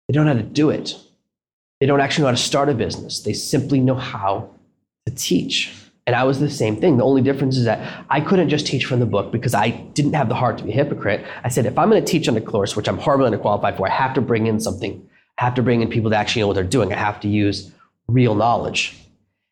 they 0.09 0.13
don't 0.15 0.27
know 0.27 0.35
how 0.35 0.39
to 0.39 0.45
do 0.45 0.71
it. 0.71 0.95
They 1.81 1.87
don't 1.87 2.01
actually 2.01 2.23
know 2.23 2.29
how 2.29 2.37
to 2.37 2.41
start 2.43 2.69
a 2.69 2.75
business. 2.75 3.21
They 3.21 3.33
simply 3.33 3.81
know 3.81 3.95
how 3.95 4.51
to 5.07 5.15
teach. 5.15 5.73
And 6.07 6.15
I 6.15 6.23
was 6.25 6.39
the 6.39 6.49
same 6.49 6.77
thing. 6.77 6.97
The 6.97 7.05
only 7.05 7.21
difference 7.21 7.57
is 7.57 7.65
that 7.65 8.05
I 8.09 8.21
couldn't 8.21 8.49
just 8.49 8.67
teach 8.67 8.87
from 8.87 9.01
the 9.01 9.07
book 9.07 9.33
because 9.33 9.55
I 9.55 9.71
didn't 9.71 10.13
have 10.13 10.29
the 10.29 10.37
heart 10.37 10.57
to 10.59 10.65
be 10.65 10.71
a 10.71 10.75
hypocrite. 10.75 11.25
I 11.43 11.49
said, 11.49 11.67
if 11.67 11.77
I'm 11.77 11.91
going 11.91 12.03
to 12.03 12.11
teach 12.11 12.29
on 12.29 12.37
a 12.37 12.41
course, 12.41 12.77
which 12.77 12.89
I'm 12.89 12.99
horribly 12.99 13.31
underqualified 13.31 13.77
for, 13.77 13.89
I 13.89 13.93
have 13.93 14.15
to 14.15 14.21
bring 14.21 14.47
in 14.47 14.61
something. 14.61 15.07
I 15.39 15.45
have 15.45 15.55
to 15.57 15.63
bring 15.63 15.83
in 15.83 15.89
people 15.89 16.11
that 16.11 16.19
actually 16.19 16.43
know 16.43 16.47
what 16.47 16.55
they're 16.55 16.65
doing. 16.65 16.93
I 16.93 16.97
have 16.97 17.21
to 17.21 17.29
use 17.29 17.73
real 18.07 18.37
knowledge. 18.37 18.97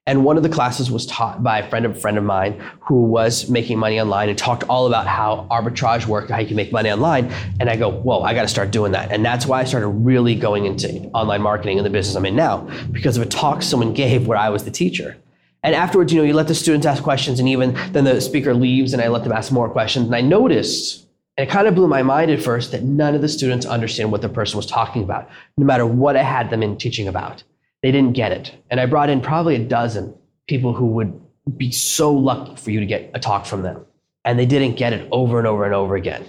And 0.06 0.23
one 0.23 0.37
of 0.37 0.42
the 0.42 0.50
classes 0.50 0.90
was 0.90 1.06
taught 1.06 1.42
by 1.42 1.61
a 1.61 1.70
friend 1.70 1.87
of 1.87 1.92
a 1.92 1.94
friend 1.94 2.18
of 2.18 2.25
mine 2.25 2.62
who 2.80 3.04
was 3.04 3.49
making 3.49 3.78
money 3.78 3.99
online 3.99 4.28
and 4.28 4.37
talked 4.37 4.62
all 4.64 4.87
about 4.87 5.06
how 5.06 5.46
arbitrage 5.50 6.04
worked, 6.06 6.30
how 6.30 6.38
you 6.38 6.46
can 6.46 6.56
make 6.56 6.73
money 6.73 6.90
online. 6.90 7.32
And 7.58 7.70
I 7.70 7.76
go, 7.76 7.90
whoa, 7.90 8.20
I 8.20 8.34
got 8.34 8.42
to 8.42 8.49
start 8.49 8.70
doing 8.70 8.92
that. 8.92 9.11
And 9.11 9.25
that's 9.25 9.46
why 9.46 9.61
I 9.61 9.64
started 9.64 9.88
really 9.88 10.34
going 10.34 10.66
into 10.66 11.04
online 11.14 11.40
marketing 11.40 11.78
and 11.78 11.87
the 11.87 11.90
business 11.90 12.16
I'm 12.16 12.26
in 12.26 12.37
now, 12.37 12.68
because 12.92 13.16
of 13.16 13.23
a 13.23 13.26
talk 13.26 13.62
someone 13.62 13.94
gave 13.94 14.26
where 14.26 14.37
I 14.37 14.50
was 14.50 14.64
the 14.64 14.70
teacher. 14.70 15.16
And 15.62 15.75
afterwards, 15.75 16.12
you 16.12 16.18
know, 16.18 16.26
you 16.26 16.34
let 16.34 16.49
the 16.49 16.54
students 16.54 16.87
ask 16.87 17.02
questions, 17.02 17.40
and 17.40 17.49
even 17.49 17.73
then 17.92 18.04
the 18.04 18.20
speaker 18.20 18.52
leaves, 18.52 18.92
and 18.92 19.00
I 19.00 19.08
let 19.08 19.25
them 19.25 19.32
ask 19.32 19.50
more 19.50 19.70
questions. 19.70 20.04
And 20.04 20.14
I 20.14 20.20
noticed, 20.20 21.06
and 21.38 21.49
it 21.49 21.50
kind 21.50 21.66
of 21.66 21.75
blew 21.75 21.88
my 21.88 22.02
mind 22.02 22.30
at 22.30 22.42
first, 22.42 22.73
that 22.73 22.82
none 22.82 23.14
of 23.14 23.23
the 23.23 23.28
students 23.30 23.64
understand 23.64 24.12
what 24.12 24.20
the 24.20 24.28
person 24.28 24.58
was 24.58 24.66
talking 24.66 25.02
about, 25.02 25.30
no 25.56 25.64
matter 25.64 25.87
what 25.87 26.14
I 26.14 26.23
had 26.23 26.50
them 26.50 26.62
in 26.62 26.76
teaching 26.76 27.08
about 27.08 27.42
they 27.85 27.93
didn't 27.93 28.14
get 28.14 28.33
it. 28.33 28.50
And 28.71 28.81
I 28.81 28.87
brought 28.87 29.11
in 29.11 29.21
probably 29.21 29.57
a 29.57 29.59
dozen 29.59 30.14
people 30.49 30.73
who 30.73 30.87
would 30.87 31.21
be 31.59 31.71
so 31.71 32.11
lucky 32.11 32.57
for 32.57 32.71
you 32.71 32.81
to 32.81 32.87
get 32.87 33.11
a 33.12 33.21
talk 33.21 33.45
from 33.45 33.61
them. 33.61 33.85
And 34.25 34.38
they 34.38 34.47
didn't 34.47 34.79
get 34.79 34.95
it 34.95 35.07
over 35.12 35.37
and 35.37 35.47
over 35.47 35.67
and 35.67 35.75
over 35.75 35.95
again. 35.95 36.25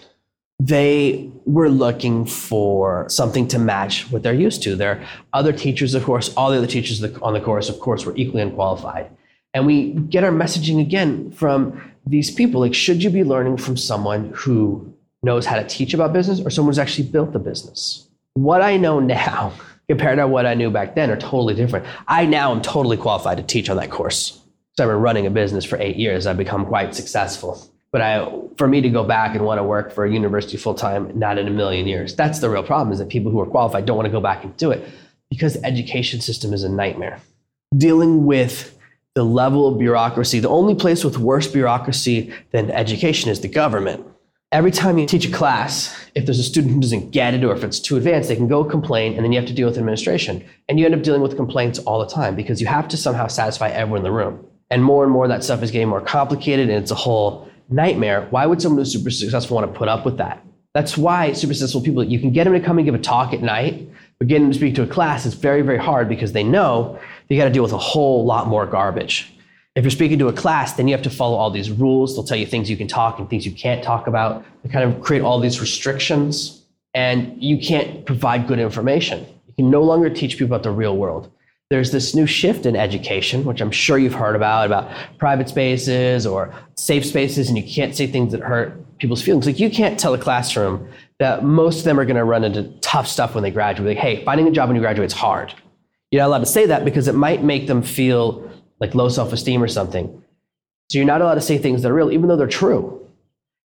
They 0.60 1.32
were 1.46 1.70
looking 1.70 2.26
for 2.26 3.08
something 3.08 3.48
to 3.48 3.58
match 3.58 4.12
what 4.12 4.22
they're 4.22 4.34
used 4.34 4.64
to. 4.64 4.76
Their 4.76 5.08
other 5.32 5.54
teachers, 5.54 5.94
of 5.94 6.04
course, 6.04 6.34
all 6.36 6.52
the 6.52 6.58
other 6.58 6.68
teachers 6.68 7.02
on 7.22 7.32
the 7.32 7.40
course, 7.40 7.70
of 7.70 7.80
course, 7.80 8.06
were 8.06 8.18
equally 8.18 8.42
unqualified. 8.42 9.10
And 9.54 9.66
we 9.66 9.94
get 9.94 10.26
our 10.26 10.32
messaging 10.32 10.82
again 10.82 11.32
from 11.32 11.82
these 12.06 12.32
people. 12.32 12.60
Like, 12.60 12.74
should 12.74 13.02
you 13.02 13.10
be 13.10 13.24
learning 13.24 13.58
from 13.58 13.78
someone 13.78 14.34
who 14.36 14.94
knows 15.24 15.46
how 15.46 15.56
to 15.56 15.66
teach 15.66 15.94
about 15.94 16.12
business 16.12 16.42
or 16.42 16.50
someone 16.50 16.74
who's 16.74 16.80
actually 16.80 17.08
built 17.08 17.32
the 17.32 17.40
business? 17.40 18.10
What 18.34 18.62
I 18.62 18.76
know 18.76 19.00
now 19.18 19.54
compared 19.88 20.18
to 20.18 20.28
what 20.28 20.46
I 20.46 20.54
knew 20.54 20.70
back 20.70 20.96
then 20.96 21.10
are 21.10 21.18
totally 21.18 21.54
different. 21.54 21.86
I 22.08 22.26
now 22.26 22.52
am 22.52 22.62
totally 22.62 22.98
qualified 22.98 23.38
to 23.38 23.44
teach 23.44 23.70
on 23.70 23.78
that 23.78 23.92
course. 23.92 24.40
So 24.78 24.84
I've 24.84 24.90
been 24.90 25.02
running 25.02 25.26
a 25.26 25.30
business 25.30 25.64
for 25.64 25.78
eight 25.80 25.96
years. 25.96 26.28
I've 26.28 26.38
become 26.38 26.66
quite 26.66 26.96
successful. 26.96 27.66
But 27.92 28.02
I, 28.02 28.30
for 28.58 28.68
me 28.68 28.82
to 28.82 28.90
go 28.90 29.06
back 29.06 29.36
and 29.36 29.46
want 29.46 29.60
to 29.60 29.64
work 29.64 29.94
for 29.94 30.04
a 30.04 30.12
university 30.12 30.58
full 30.58 30.74
time, 30.74 31.18
not 31.18 31.38
in 31.38 31.48
a 31.48 31.52
million 31.52 31.88
years. 31.88 32.14
That's 32.14 32.40
the 32.40 32.50
real 32.50 32.64
problem 32.64 32.92
is 32.92 33.00
that 33.00 33.08
people 33.08 33.32
who 33.32 33.40
are 33.40 33.46
qualified 33.46 33.86
don't 33.86 33.96
want 33.96 34.08
to 34.08 34.12
go 34.12 34.20
back 34.20 34.44
and 34.44 34.56
do 34.58 34.72
it 34.72 34.86
because 35.30 35.54
the 35.54 35.66
education 35.66 36.20
system 36.20 36.54
is 36.54 36.64
a 36.64 36.70
nightmare. 36.70 37.22
dealing 37.78 38.26
with 38.26 38.78
the 39.14 39.24
level 39.24 39.68
of 39.68 39.80
bureaucracy. 39.80 40.40
The 40.40 40.50
only 40.50 40.76
place 40.76 41.04
with 41.04 41.18
worse 41.18 41.48
bureaucracy 41.48 42.34
than 42.52 42.70
education 42.72 43.32
is 43.32 43.40
the 43.40 43.48
government. 43.48 44.06
Every 44.56 44.72
time 44.72 44.98
you 44.98 45.06
teach 45.06 45.26
a 45.26 45.32
class, 45.34 45.94
if 46.16 46.26
there's 46.26 46.40
a 46.40 46.44
student 46.44 46.74
who 46.74 46.80
doesn't 46.80 47.12
get 47.12 47.34
it 47.34 47.44
or 47.44 47.54
if 47.54 47.62
it's 47.62 47.78
too 47.78 47.98
advanced, 47.98 48.30
they 48.30 48.38
can 48.38 48.48
go 48.48 48.64
complain 48.64 49.14
and 49.14 49.22
then 49.22 49.34
you 49.34 49.38
have 49.38 49.50
to 49.50 49.54
deal 49.54 49.68
with 49.68 49.78
administration. 49.78 50.46
And 50.70 50.80
you 50.80 50.86
end 50.86 50.96
up 50.96 51.04
dealing 51.04 51.20
with 51.20 51.36
complaints 51.36 51.78
all 51.80 52.00
the 52.00 52.08
time 52.08 52.38
because 52.38 52.62
you 52.62 52.68
have 52.68 52.88
to 52.88 52.96
somehow 52.96 53.28
satisfy 53.28 53.68
everyone 53.68 53.98
in 53.98 54.04
the 54.06 54.14
room. 54.14 54.48
And 54.72 54.82
more 54.82 55.04
and 55.04 55.12
more 55.12 55.28
that 55.28 55.44
stuff 55.44 55.62
is 55.62 55.72
getting 55.72 55.90
more 55.90 56.00
complicated 56.00 56.70
and 56.70 56.82
it's 56.82 56.92
a 56.92 56.96
whole 56.96 57.50
nightmare. 57.68 58.28
Why 58.30 58.46
would 58.46 58.62
someone 58.62 58.80
who's 58.80 58.94
super 58.94 59.10
successful 59.10 59.56
want 59.56 59.74
to 59.74 59.78
put 59.78 59.90
up 59.90 60.06
with 60.06 60.16
that? 60.20 60.42
That's 60.74 60.98
why 60.98 61.34
super 61.34 61.54
successful 61.54 61.82
people, 61.82 62.06
you 62.06 62.22
can 62.22 62.32
get 62.32 62.46
them 62.46 62.54
to 62.54 62.62
come 62.62 62.78
and 62.78 62.86
give 62.86 62.96
a 62.96 63.00
talk 63.00 63.34
at 63.34 63.42
night, 63.42 63.90
but 64.20 64.30
getting 64.30 64.44
them 64.44 64.54
to 64.54 64.58
speak 64.58 64.76
to 64.76 64.84
a 64.84 64.88
class 64.88 65.26
is 65.26 65.34
very, 65.34 65.64
very 65.64 65.80
hard 65.80 66.08
because 66.08 66.32
they 66.32 66.46
know 66.46 66.98
they 67.28 67.36
got 67.36 67.44
to 67.44 67.50
deal 67.50 67.64
with 67.64 67.74
a 67.74 67.78
whole 67.78 68.24
lot 68.24 68.48
more 68.48 68.66
garbage. 68.66 69.35
If 69.76 69.84
you're 69.84 69.92
speaking 69.92 70.20
to 70.20 70.30
a 70.30 70.34
class, 70.34 70.74
then 70.74 70.88
you 70.88 70.94
have 70.94 71.04
to 71.04 71.10
follow 71.10 71.36
all 71.36 71.52
these 71.52 71.70
rules. 71.70 72.16
They'll 72.16 72.24
tell 72.24 72.38
you 72.38 72.46
things 72.46 72.70
you 72.70 72.78
can 72.78 72.88
talk 72.88 73.20
and 73.20 73.30
things 73.30 73.46
you 73.46 73.52
can't 73.52 73.84
talk 73.84 74.08
about. 74.08 74.46
They 74.64 74.70
kind 74.70 74.90
of 74.90 75.02
create 75.02 75.22
all 75.22 75.38
these 75.40 75.60
restrictions, 75.60 76.64
and 76.94 77.42
you 77.44 77.58
can't 77.58 78.06
provide 78.06 78.48
good 78.48 78.60
information. 78.60 79.26
You 79.48 79.54
can 79.58 79.70
no 79.70 79.84
longer 79.84 80.10
teach 80.10 80.38
people 80.38 80.46
about 80.46 80.64
the 80.64 80.72
real 80.72 80.96
world. 80.96 81.30
There's 81.70 81.92
this 81.92 82.16
new 82.16 82.26
shift 82.26 82.66
in 82.66 82.76
education, 82.78 83.44
which 83.44 83.60
I'm 83.60 83.72
sure 83.72 83.98
you've 83.98 84.14
heard 84.14 84.36
about, 84.36 84.68
about 84.68 84.90
private 85.18 85.50
spaces 85.50 86.26
or 86.26 86.54
safe 86.76 87.06
spaces, 87.06 87.50
and 87.50 87.58
you 87.58 87.64
can't 87.64 87.94
say 87.94 88.08
things 88.08 88.32
that 88.32 88.42
hurt 88.42 88.98
people's 89.00 89.22
feelings. 89.22 89.46
Like 89.46 89.60
you 89.60 89.70
can't 89.70 90.00
tell 90.00 90.14
a 90.14 90.18
classroom 90.18 90.88
that 91.20 91.44
most 91.44 91.80
of 91.80 91.84
them 91.84 92.00
are 92.00 92.06
going 92.06 92.16
to 92.16 92.24
run 92.24 92.46
into 92.46 92.64
tough 92.80 93.08
stuff 93.08 93.36
when 93.36 93.44
they 93.44 93.52
graduate. 93.52 93.98
Like, 93.98 93.98
hey, 93.98 94.24
finding 94.24 94.48
a 94.48 94.52
job 94.52 94.70
when 94.70 94.76
you 94.76 94.82
graduate 94.82 95.08
is 95.08 95.14
hard. 95.14 95.54
You're 96.12 96.22
not 96.22 96.28
allowed 96.28 96.40
to 96.40 96.46
say 96.46 96.66
that 96.68 96.86
because 96.86 97.08
it 97.08 97.16
might 97.16 97.44
make 97.44 97.68
them 97.68 97.82
feel 97.82 98.50
like 98.80 98.96
low 98.96 99.10
self 99.10 99.34
esteem 99.34 99.62
or 99.62 99.68
something. 99.68 100.24
So 100.90 100.98
you're 100.98 101.08
not 101.08 101.22
allowed 101.22 101.36
to 101.36 101.42
say 101.42 101.58
things 101.58 101.82
that 101.82 101.92
are 101.92 101.94
real, 101.94 102.12
even 102.12 102.28
though 102.28 102.36
they're 102.36 102.48
true. 102.48 103.08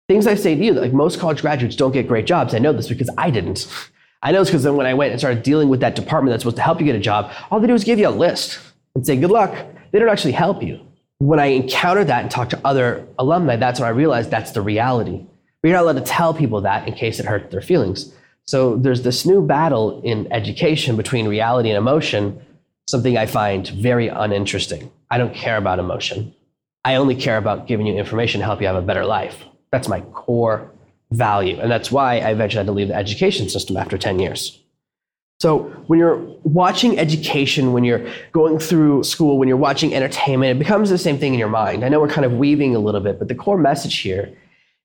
Things 0.08 0.26
I 0.26 0.34
say 0.34 0.54
to 0.54 0.64
you, 0.64 0.72
like 0.72 0.92
most 0.92 1.20
college 1.20 1.42
graduates 1.42 1.76
don't 1.76 1.92
get 1.92 2.08
great 2.08 2.26
jobs. 2.26 2.54
I 2.54 2.58
know 2.58 2.72
this 2.72 2.88
because 2.88 3.10
I 3.16 3.30
didn't. 3.30 3.66
I 4.22 4.32
know 4.32 4.40
this 4.40 4.48
because 4.48 4.64
then 4.64 4.76
when 4.76 4.86
I 4.86 4.94
went 4.94 5.12
and 5.12 5.20
started 5.20 5.42
dealing 5.42 5.68
with 5.68 5.80
that 5.80 5.94
department 5.94 6.32
that's 6.32 6.42
supposed 6.42 6.56
to 6.56 6.62
help 6.62 6.80
you 6.80 6.86
get 6.86 6.96
a 6.96 7.00
job, 7.00 7.32
all 7.50 7.60
they 7.60 7.66
do 7.66 7.74
is 7.74 7.84
give 7.84 7.98
you 7.98 8.08
a 8.08 8.10
list 8.10 8.58
and 8.94 9.06
say, 9.06 9.16
good 9.16 9.30
luck. 9.30 9.54
They 9.92 9.98
don't 9.98 10.08
actually 10.08 10.32
help 10.32 10.62
you. 10.62 10.80
When 11.18 11.38
I 11.38 11.46
encountered 11.46 12.06
that 12.08 12.22
and 12.22 12.30
talked 12.30 12.50
to 12.52 12.60
other 12.66 13.06
alumni, 13.18 13.56
that's 13.56 13.78
when 13.78 13.86
I 13.86 13.92
realized 13.92 14.30
that's 14.30 14.52
the 14.52 14.62
reality. 14.62 15.26
But 15.62 15.68
you're 15.68 15.76
not 15.76 15.84
allowed 15.84 16.04
to 16.04 16.10
tell 16.10 16.32
people 16.32 16.62
that 16.62 16.88
in 16.88 16.94
case 16.94 17.20
it 17.20 17.26
hurts 17.26 17.50
their 17.50 17.60
feelings. 17.60 18.12
So 18.46 18.76
there's 18.76 19.02
this 19.02 19.26
new 19.26 19.42
battle 19.42 20.00
in 20.02 20.32
education 20.32 20.96
between 20.96 21.28
reality 21.28 21.68
and 21.68 21.78
emotion, 21.78 22.40
something 22.90 23.16
I 23.16 23.26
find 23.26 23.66
very 23.68 24.08
uninteresting. 24.08 24.90
I 25.10 25.18
don't 25.18 25.34
care 25.34 25.56
about 25.56 25.78
emotion. 25.78 26.34
I 26.84 26.96
only 26.96 27.14
care 27.14 27.36
about 27.36 27.66
giving 27.66 27.86
you 27.86 27.94
information 27.94 28.40
to 28.40 28.44
help 28.44 28.60
you 28.60 28.66
have 28.66 28.76
a 28.76 28.82
better 28.82 29.04
life. 29.04 29.44
That's 29.70 29.88
my 29.88 30.00
core 30.00 30.70
value. 31.10 31.58
And 31.60 31.70
that's 31.70 31.90
why 31.92 32.18
I 32.18 32.30
eventually 32.30 32.58
had 32.58 32.66
to 32.66 32.72
leave 32.72 32.88
the 32.88 32.94
education 32.94 33.48
system 33.48 33.76
after 33.76 33.98
10 33.98 34.18
years. 34.18 34.60
So 35.40 35.64
when 35.86 35.98
you're 35.98 36.18
watching 36.44 36.98
education, 36.98 37.72
when 37.72 37.82
you're 37.82 38.06
going 38.32 38.58
through 38.58 39.04
school, 39.04 39.38
when 39.38 39.48
you're 39.48 39.56
watching 39.56 39.94
entertainment, 39.94 40.56
it 40.56 40.58
becomes 40.58 40.90
the 40.90 40.98
same 40.98 41.18
thing 41.18 41.32
in 41.32 41.38
your 41.38 41.48
mind. 41.48 41.82
I 41.82 41.88
know 41.88 41.98
we're 41.98 42.08
kind 42.08 42.26
of 42.26 42.32
weaving 42.32 42.76
a 42.76 42.78
little 42.78 43.00
bit, 43.00 43.18
but 43.18 43.28
the 43.28 43.34
core 43.34 43.56
message 43.56 43.98
here 43.98 44.36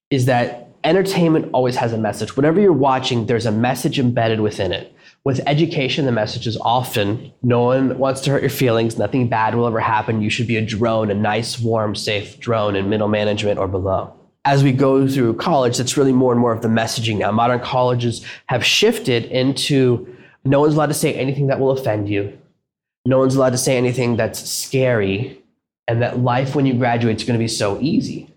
is 0.10 0.26
that 0.26 0.70
entertainment 0.86 1.50
always 1.52 1.76
has 1.76 1.92
a 1.92 1.98
message. 1.98 2.38
Whatever 2.38 2.62
you're 2.62 2.72
watching, 2.72 3.26
there's 3.26 3.46
a 3.46 3.52
message 3.52 4.00
embedded 4.00 4.40
within 4.40 4.72
it. 4.72 4.95
With 5.26 5.42
education, 5.48 6.06
the 6.06 6.12
message 6.12 6.46
is 6.46 6.56
often 6.58 7.34
no 7.42 7.64
one 7.64 7.98
wants 7.98 8.22
to 8.22 8.30
hurt 8.30 8.44
your 8.44 8.52
feelings, 8.52 9.00
nothing 9.00 9.28
bad 9.28 9.56
will 9.56 9.66
ever 9.66 9.80
happen. 9.80 10.22
You 10.22 10.30
should 10.30 10.46
be 10.46 10.58
a 10.58 10.62
drone, 10.62 11.10
a 11.10 11.16
nice, 11.16 11.60
warm, 11.60 11.96
safe 11.96 12.40
drone 12.40 12.76
in 12.76 12.90
middle 12.90 13.08
management 13.08 13.58
or 13.58 13.68
below. 13.68 14.14
As 14.46 14.64
we 14.64 14.72
go 14.72 15.08
through 15.08 15.34
college, 15.38 15.80
that's 15.80 15.98
really 15.98 16.14
more 16.14 16.32
and 16.32 16.40
more 16.40 16.52
of 16.52 16.62
the 16.62 16.68
messaging 16.68 17.18
now. 17.18 17.32
Modern 17.32 17.60
colleges 17.60 18.24
have 18.50 18.64
shifted 18.64 19.26
into 19.26 20.16
no 20.44 20.60
one's 20.60 20.76
allowed 20.76 20.88
to 20.88 20.94
say 20.94 21.16
anything 21.16 21.48
that 21.48 21.60
will 21.60 21.72
offend 21.72 22.08
you, 22.08 22.38
no 23.08 23.18
one's 23.18 23.36
allowed 23.36 23.54
to 23.54 23.58
say 23.58 23.78
anything 23.78 24.18
that's 24.18 24.48
scary, 24.48 25.42
and 25.88 26.04
that 26.04 26.20
life 26.20 26.54
when 26.54 26.68
you 26.68 26.76
graduate 26.76 27.18
is 27.18 27.24
going 27.24 27.38
to 27.38 27.44
be 27.44 27.48
so 27.48 27.80
easy. 27.82 28.30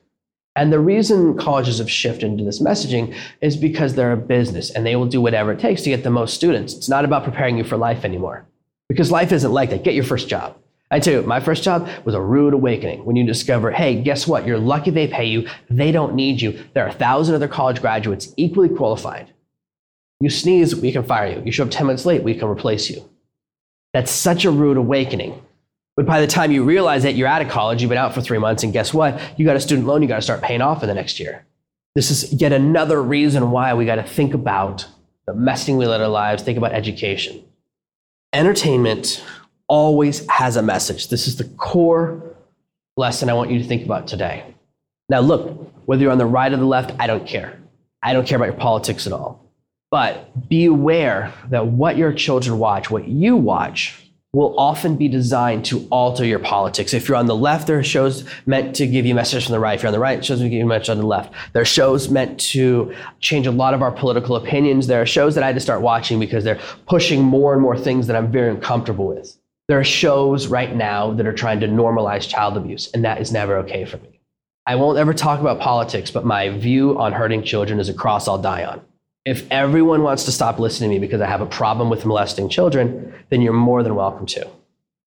And 0.57 0.73
the 0.73 0.81
reason 0.81 1.37
colleges 1.37 1.79
have 1.79 1.91
shifted 1.91 2.25
into 2.25 2.45
this 2.45 2.61
messaging 2.61 3.15
is 3.41 3.57
because 3.57 3.95
they're 3.95 4.13
a 4.13 4.17
business 4.17 4.71
and 4.71 4.85
they 4.85 4.97
will 4.97 5.07
do 5.07 5.21
whatever 5.21 5.53
it 5.53 5.61
takes 5.61 5.83
to 5.83 5.91
get 5.91 6.03
the 6.03 6.11
most 6.11 6.35
students. 6.35 6.75
It's 6.75 6.89
not 6.89 7.05
about 7.05 7.25
preparing 7.25 7.57
you 7.57 7.65
for 7.65 7.77
life 7.77 8.05
anymore. 8.05 8.47
Because 8.89 9.13
life 9.13 9.31
isn't 9.33 9.53
like 9.53 9.71
that. 9.71 9.85
Get 9.85 9.95
your 9.95 10.05
first 10.05 10.29
job. 10.29 10.57
I 10.91 11.01
tell 11.01 11.13
you, 11.13 11.23
my 11.23 11.39
first 11.39 11.63
job 11.63 11.89
was 12.05 12.15
a 12.15 12.21
rude 12.21 12.55
awakening 12.55 13.05
when 13.05 13.15
you 13.15 13.27
discover, 13.27 13.71
hey, 13.71 14.01
guess 14.03 14.27
what? 14.27 14.47
You're 14.47 14.59
lucky 14.59 14.91
they 14.91 15.07
pay 15.07 15.27
you. 15.27 15.47
They 15.69 15.93
don't 15.93 16.15
need 16.15 16.41
you. 16.41 16.65
There 16.73 16.85
are 16.85 16.89
a 16.89 16.93
thousand 16.93 17.35
other 17.35 17.49
college 17.49 17.81
graduates 17.81 18.33
equally 18.37 18.71
qualified. 18.71 19.33
You 20.21 20.31
sneeze, 20.31 20.75
we 20.75 20.91
can 20.91 21.05
fire 21.05 21.31
you. 21.31 21.43
You 21.45 21.53
show 21.53 21.65
up 21.65 21.71
10 21.71 21.87
minutes 21.87 22.07
late, 22.07 22.23
we 22.23 22.35
can 22.35 22.49
replace 22.49 22.91
you. 22.91 23.09
That's 23.93 24.11
such 24.11 24.45
a 24.45 24.51
rude 24.51 24.79
awakening. 24.79 25.41
But 25.99 26.07
by 26.07 26.21
the 26.21 26.29
time 26.29 26.53
you 26.53 26.63
realize 26.63 27.03
that 27.03 27.17
you're 27.17 27.27
out 27.27 27.43
of 27.43 27.49
college, 27.49 27.83
you've 27.83 27.89
been 27.89 27.99
out 27.99 28.15
for 28.15 28.21
three 28.21 28.39
months, 28.39 28.63
and 28.63 28.73
guess 28.73 28.95
what? 28.95 29.21
You 29.37 29.45
got 29.45 29.57
a 29.57 29.61
student 29.61 29.89
loan 29.89 30.01
you 30.01 30.07
got 30.07 30.15
to 30.15 30.23
start 30.23 30.43
paying 30.43 30.63
off 30.63 30.85
in 30.85 30.89
the 30.89 30.95
next 30.95 31.19
year. 31.19 31.45
This 31.97 32.13
is 32.13 32.35
yet 32.35 32.53
another 32.53 33.03
reason 33.03 33.51
why 33.51 33.75
we 33.75 33.85
got 33.85 33.97
to 33.97 34.05
think 34.05 34.33
about 34.33 34.87
the 35.27 35.35
messing 35.35 35.77
we 35.77 35.87
let 35.87 36.01
our 36.01 36.07
lives, 36.07 36.45
think 36.45 36.57
about 36.57 36.71
education. 36.71 37.43
Entertainment 38.33 39.25
always 39.67 40.25
has 40.31 40.55
a 40.55 40.63
message. 40.63 41.09
This 41.09 41.27
is 41.27 41.35
the 41.35 41.47
core 41.57 42.37
lesson 42.97 43.29
I 43.29 43.33
want 43.33 43.51
you 43.51 43.59
to 43.59 43.65
think 43.65 43.85
about 43.85 44.07
today. 44.07 44.55
Now, 45.09 45.19
look, 45.19 45.73
whether 45.87 46.01
you're 46.01 46.13
on 46.13 46.19
the 46.19 46.27
right 46.27 46.53
or 46.53 46.59
the 46.59 46.65
left, 46.65 46.95
I 47.01 47.09
don't 47.09 47.27
care. 47.27 47.59
I 48.05 48.13
don't 48.13 48.25
care 48.25 48.37
about 48.37 48.51
your 48.51 48.55
politics 48.55 49.09
at 49.09 49.13
all. 49.13 49.51
But 49.91 50.49
be 50.49 50.67
aware 50.67 51.33
that 51.51 51.67
what 51.67 51.97
your 51.97 52.13
children 52.13 52.61
watch, 52.61 52.89
what 52.89 53.09
you 53.09 53.35
watch, 53.35 54.08
will 54.35 54.55
often 54.59 54.97
be 54.97 55.09
designed 55.09 55.65
to 55.65 55.87
alter 55.91 56.25
your 56.25 56.39
politics. 56.39 56.93
If 56.93 57.09
you're 57.09 57.17
on 57.17 57.27
the 57.27 57.35
left, 57.35 57.67
there 57.67 57.79
are 57.79 57.85
shows 57.85 58.25
meant 58.45 58.77
to 58.77 58.87
give 58.87 59.07
you 59.07 59.15
messages 59.15 59.45
from 59.45 59.53
the 59.53 59.61
right. 59.61 59.75
If 59.75 59.83
you're 59.83 59.89
on 59.89 59.95
the 59.95 59.99
right, 59.99 60.23
shows 60.23 60.41
to 60.41 60.49
give 60.49 60.59
you 60.59 60.67
messages 60.67 60.91
on 60.91 60.99
the 60.99 61.07
left. 61.07 61.33
There 61.55 61.63
are 61.63 61.67
shows 61.67 62.11
meant 62.11 62.39
to 62.41 62.95
change 63.21 63.47
a 63.47 63.51
lot 63.51 63.73
of 63.73 63.81
our 63.81 63.91
political 63.91 64.37
opinions. 64.37 64.87
There 64.87 65.01
are 65.01 65.07
shows 65.07 65.35
that 65.35 65.45
I 65.45 65.47
had 65.47 65.57
to 65.57 65.61
start 65.61 65.81
watching 65.81 66.21
because 66.21 66.45
they're 66.45 66.61
pushing 66.87 67.23
more 67.23 67.55
and 67.55 67.63
more 67.63 67.77
things 67.77 68.07
that 68.07 68.17
I'm 68.17 68.31
very 68.31 68.51
uncomfortable 68.51 69.09
with. 69.09 69.39
There 69.67 69.81
are 69.81 69.85
shows 69.85 70.47
right 70.47 70.75
now 70.75 71.13
that 71.15 71.27
are 71.27 71.33
trying 71.33 71.61
to 71.61 71.67
normalize 71.67 72.29
child 72.29 72.57
abuse, 72.57 72.91
and 72.93 73.05
that 73.05 73.21
is 73.21 73.33
never 73.33 73.57
okay 73.59 73.87
for 73.87 73.97
me. 73.99 74.21
I 74.67 74.75
won't 74.75 74.99
ever 74.99 75.15
talk 75.15 75.41
about 75.41 75.61
politics, 75.61 76.11
but 76.11 76.27
my 76.27 76.51
view 76.51 76.99
on 76.99 77.13
hurting 77.13 77.43
children 77.43 77.81
is 77.81 77.89
a 77.89 77.95
cross 77.95 78.29
I'll 78.29 78.37
die 78.37 78.65
on. 78.65 78.83
If 79.29 79.47
everyone 79.51 80.05
wants 80.05 80.25
to 80.25 80.33
stop 80.33 80.59
listening 80.59 80.89
to 80.89 80.97
me 80.97 81.01
because 81.01 81.21
I 81.21 81.27
have 81.27 81.43
a 81.43 81.47
problem 81.47 81.91
with 81.91 82.07
molesting 82.07 82.49
children, 82.49 83.13
then 83.29 83.43
you're 83.43 83.53
more 83.53 83.83
than 83.83 83.95
welcome 83.95 84.25
to. 84.25 84.49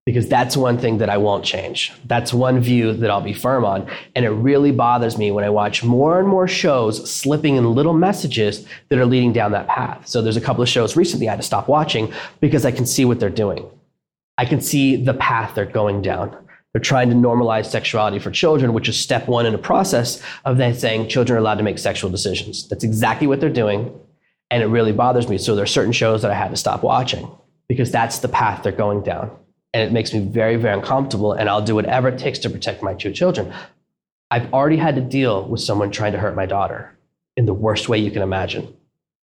Because 0.06 0.28
that's 0.28 0.56
one 0.56 0.78
thing 0.78 0.98
that 0.98 1.10
I 1.10 1.16
won't 1.16 1.44
change. 1.44 1.92
That's 2.04 2.32
one 2.32 2.60
view 2.60 2.92
that 2.92 3.10
I'll 3.10 3.20
be 3.20 3.32
firm 3.32 3.64
on. 3.64 3.90
And 4.14 4.24
it 4.24 4.30
really 4.30 4.70
bothers 4.70 5.18
me 5.18 5.32
when 5.32 5.42
I 5.42 5.50
watch 5.50 5.82
more 5.82 6.20
and 6.20 6.28
more 6.28 6.46
shows 6.46 7.10
slipping 7.10 7.56
in 7.56 7.74
little 7.74 7.94
messages 7.94 8.64
that 8.90 8.98
are 9.00 9.06
leading 9.06 9.32
down 9.32 9.50
that 9.52 9.66
path. 9.66 10.06
So 10.06 10.22
there's 10.22 10.36
a 10.36 10.40
couple 10.40 10.62
of 10.62 10.68
shows 10.68 10.96
recently 10.96 11.26
I 11.26 11.32
had 11.32 11.40
to 11.40 11.42
stop 11.42 11.66
watching 11.66 12.12
because 12.38 12.64
I 12.64 12.70
can 12.70 12.86
see 12.86 13.04
what 13.04 13.18
they're 13.18 13.28
doing. 13.28 13.68
I 14.38 14.44
can 14.44 14.60
see 14.60 14.94
the 14.94 15.14
path 15.14 15.56
they're 15.56 15.66
going 15.66 16.00
down. 16.00 16.36
They're 16.72 16.80
trying 16.80 17.10
to 17.10 17.16
normalize 17.16 17.66
sexuality 17.66 18.20
for 18.20 18.30
children, 18.30 18.72
which 18.72 18.88
is 18.88 18.96
step 18.96 19.26
one 19.26 19.46
in 19.46 19.54
a 19.54 19.58
process 19.58 20.22
of 20.44 20.58
then 20.58 20.74
saying 20.74 21.08
children 21.08 21.36
are 21.36 21.40
allowed 21.40 21.56
to 21.56 21.64
make 21.64 21.80
sexual 21.80 22.08
decisions. 22.08 22.68
That's 22.68 22.84
exactly 22.84 23.26
what 23.26 23.40
they're 23.40 23.50
doing 23.50 23.98
and 24.52 24.62
it 24.62 24.66
really 24.66 24.92
bothers 24.92 25.28
me. 25.28 25.38
So 25.38 25.54
there 25.54 25.64
are 25.64 25.66
certain 25.66 25.92
shows 25.92 26.20
that 26.20 26.30
I 26.30 26.34
had 26.34 26.50
to 26.50 26.58
stop 26.58 26.82
watching 26.82 27.26
because 27.68 27.90
that's 27.90 28.18
the 28.18 28.28
path 28.28 28.62
they're 28.62 28.70
going 28.70 29.02
down. 29.02 29.34
And 29.72 29.82
it 29.82 29.92
makes 29.92 30.12
me 30.12 30.20
very, 30.20 30.56
very 30.56 30.74
uncomfortable. 30.74 31.32
And 31.32 31.48
I'll 31.48 31.64
do 31.64 31.74
whatever 31.74 32.08
it 32.08 32.18
takes 32.18 32.38
to 32.40 32.50
protect 32.50 32.82
my 32.82 32.92
two 32.92 33.12
children. 33.12 33.50
I've 34.30 34.52
already 34.52 34.76
had 34.76 34.94
to 34.96 35.00
deal 35.00 35.48
with 35.48 35.62
someone 35.62 35.90
trying 35.90 36.12
to 36.12 36.18
hurt 36.18 36.36
my 36.36 36.44
daughter 36.44 36.94
in 37.34 37.46
the 37.46 37.54
worst 37.54 37.88
way 37.88 37.96
you 37.96 38.10
can 38.10 38.20
imagine. 38.20 38.76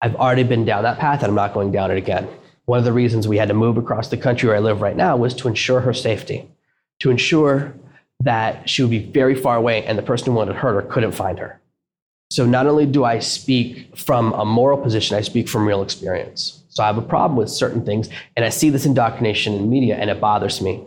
I've 0.01 0.17
already 0.17 0.43
been 0.43 0.65
down 0.65 0.83
that 0.83 0.99
path 0.99 1.21
and 1.23 1.29
I'm 1.29 1.37
not 1.37 1.55
going 1.55 1.71
down 1.71 1.93
it 1.93 1.99
again. 1.99 2.27
One 2.65 2.81
of 2.81 2.85
the 2.85 2.93
reasons 2.93 3.29
we 3.29 3.39
had 3.39 3.47
to 3.47 3.55
move 3.55 3.77
across 3.77 4.09
the 4.09 4.17
country 4.17 4.49
where 4.49 4.57
I 4.57 4.61
live 4.61 4.81
right 4.81 4.97
now 4.97 5.17
was 5.17 5.35
to 5.35 5.47
ensure 5.47 5.83
her 5.83 5.95
safety, 5.95 6.51
to 6.99 7.11
ensure 7.11 7.73
that 8.19 8.69
she 8.69 8.83
would 8.83 8.91
be 8.91 8.99
very 8.99 9.37
far 9.37 9.57
away 9.57 9.85
and 9.85 9.97
the 9.97 10.03
person 10.03 10.27
who 10.27 10.33
wanted 10.33 10.55
to 10.55 10.59
hurt 10.59 10.75
her 10.75 10.83
couldn't 10.83 11.13
find 11.13 11.39
her. 11.39 11.61
So 12.33 12.47
not 12.47 12.67
only 12.67 12.87
do 12.87 13.05
I 13.05 13.19
speak 13.19 13.95
from 13.95 14.33
a 14.33 14.43
moral 14.43 14.79
position, 14.79 15.19
I 15.19 15.21
speak 15.21 15.51
from 15.51 15.69
real 15.69 15.83
experience. 15.83 16.63
So 16.71 16.83
I 16.83 16.87
have 16.87 16.97
a 16.97 17.03
problem 17.03 17.37
with 17.37 17.51
certain 17.51 17.85
things, 17.85 18.09
and 18.35 18.43
I 18.43 18.49
see 18.49 18.71
this 18.71 18.87
indoctrination 18.87 19.53
in 19.53 19.69
media, 19.69 19.97
and 19.97 20.09
it 20.09 20.19
bothers 20.19 20.63
me. 20.63 20.83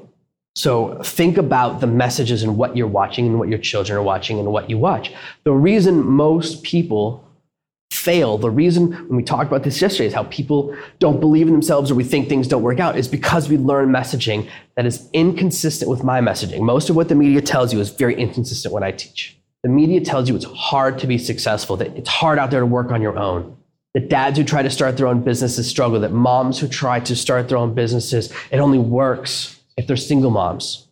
So 0.56 1.00
think 1.04 1.38
about 1.38 1.82
the 1.82 1.86
messages 1.86 2.42
and 2.42 2.58
what 2.58 2.76
you're 2.76 2.88
watching 2.88 3.28
and 3.28 3.38
what 3.38 3.48
your 3.48 3.60
children 3.60 3.96
are 3.96 4.02
watching 4.02 4.40
and 4.40 4.52
what 4.52 4.72
you 4.72 4.80
watch. 4.80 5.14
The 5.44 5.52
reason 5.52 6.04
most 6.04 6.64
people 6.64 7.24
fail, 7.92 8.40
the 8.40 8.50
reason 8.50 8.94
when 8.94 9.16
we 9.16 9.24
talked 9.24 9.48
about 9.48 9.62
this 9.62 9.80
yesterday 9.80 10.08
is 10.08 10.16
how 10.16 10.24
people 10.24 10.76
don't 10.98 11.20
believe 11.20 11.46
in 11.46 11.54
themselves 11.54 11.92
or 11.92 11.96
we 11.96 12.04
think 12.04 12.28
things 12.28 12.48
don't 12.48 12.64
work 12.64 12.80
out 12.80 12.98
is 12.98 13.08
because 13.08 13.50
we 13.50 13.58
learn 13.58 13.90
messaging 13.90 14.50
that 14.78 14.88
is 14.88 15.08
inconsistent 15.14 15.92
with 15.92 16.04
my 16.04 16.22
messaging. 16.22 16.62
Most 16.62 16.90
of 16.90 16.96
what 16.96 17.08
the 17.08 17.14
media 17.14 17.42
tells 17.42 17.72
you 17.72 17.80
is 17.80 17.92
very 17.92 18.16
inconsistent 18.16 18.74
what 18.74 18.82
I 18.82 18.92
teach. 18.92 19.35
The 19.66 19.72
media 19.72 20.00
tells 20.00 20.30
you 20.30 20.36
it's 20.36 20.46
hard 20.46 21.00
to 21.00 21.08
be 21.08 21.18
successful, 21.18 21.76
that 21.78 21.88
it's 21.98 22.08
hard 22.08 22.38
out 22.38 22.52
there 22.52 22.60
to 22.60 22.66
work 22.68 22.92
on 22.92 23.02
your 23.02 23.18
own. 23.18 23.58
That 23.96 24.10
dads 24.10 24.38
who 24.38 24.44
try 24.44 24.62
to 24.62 24.70
start 24.70 24.96
their 24.96 25.08
own 25.08 25.24
businesses 25.24 25.68
struggle, 25.68 26.00
that 26.02 26.12
moms 26.12 26.60
who 26.60 26.68
try 26.68 27.00
to 27.00 27.16
start 27.16 27.50
their 27.50 27.58
own 27.58 27.74
businesses, 27.74 28.32
it 28.52 28.60
only 28.60 28.78
works 28.78 29.60
if 29.76 29.88
they're 29.88 29.98
single 29.98 30.30
moms 30.30 30.86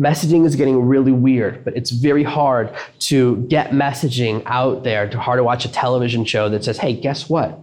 messaging 0.00 0.44
is 0.44 0.56
getting 0.56 0.86
really 0.86 1.12
weird, 1.12 1.64
but 1.64 1.74
it's 1.76 1.90
very 1.90 2.22
hard 2.22 2.74
to 2.98 3.36
get 3.48 3.70
messaging 3.70 4.42
out 4.44 4.84
there, 4.84 5.08
to 5.08 5.18
hard 5.18 5.38
to 5.38 5.44
watch 5.44 5.64
a 5.64 5.72
television 5.72 6.24
show 6.24 6.48
that 6.50 6.64
says, 6.64 6.78
hey, 6.78 6.92
guess 6.92 7.30
what? 7.30 7.58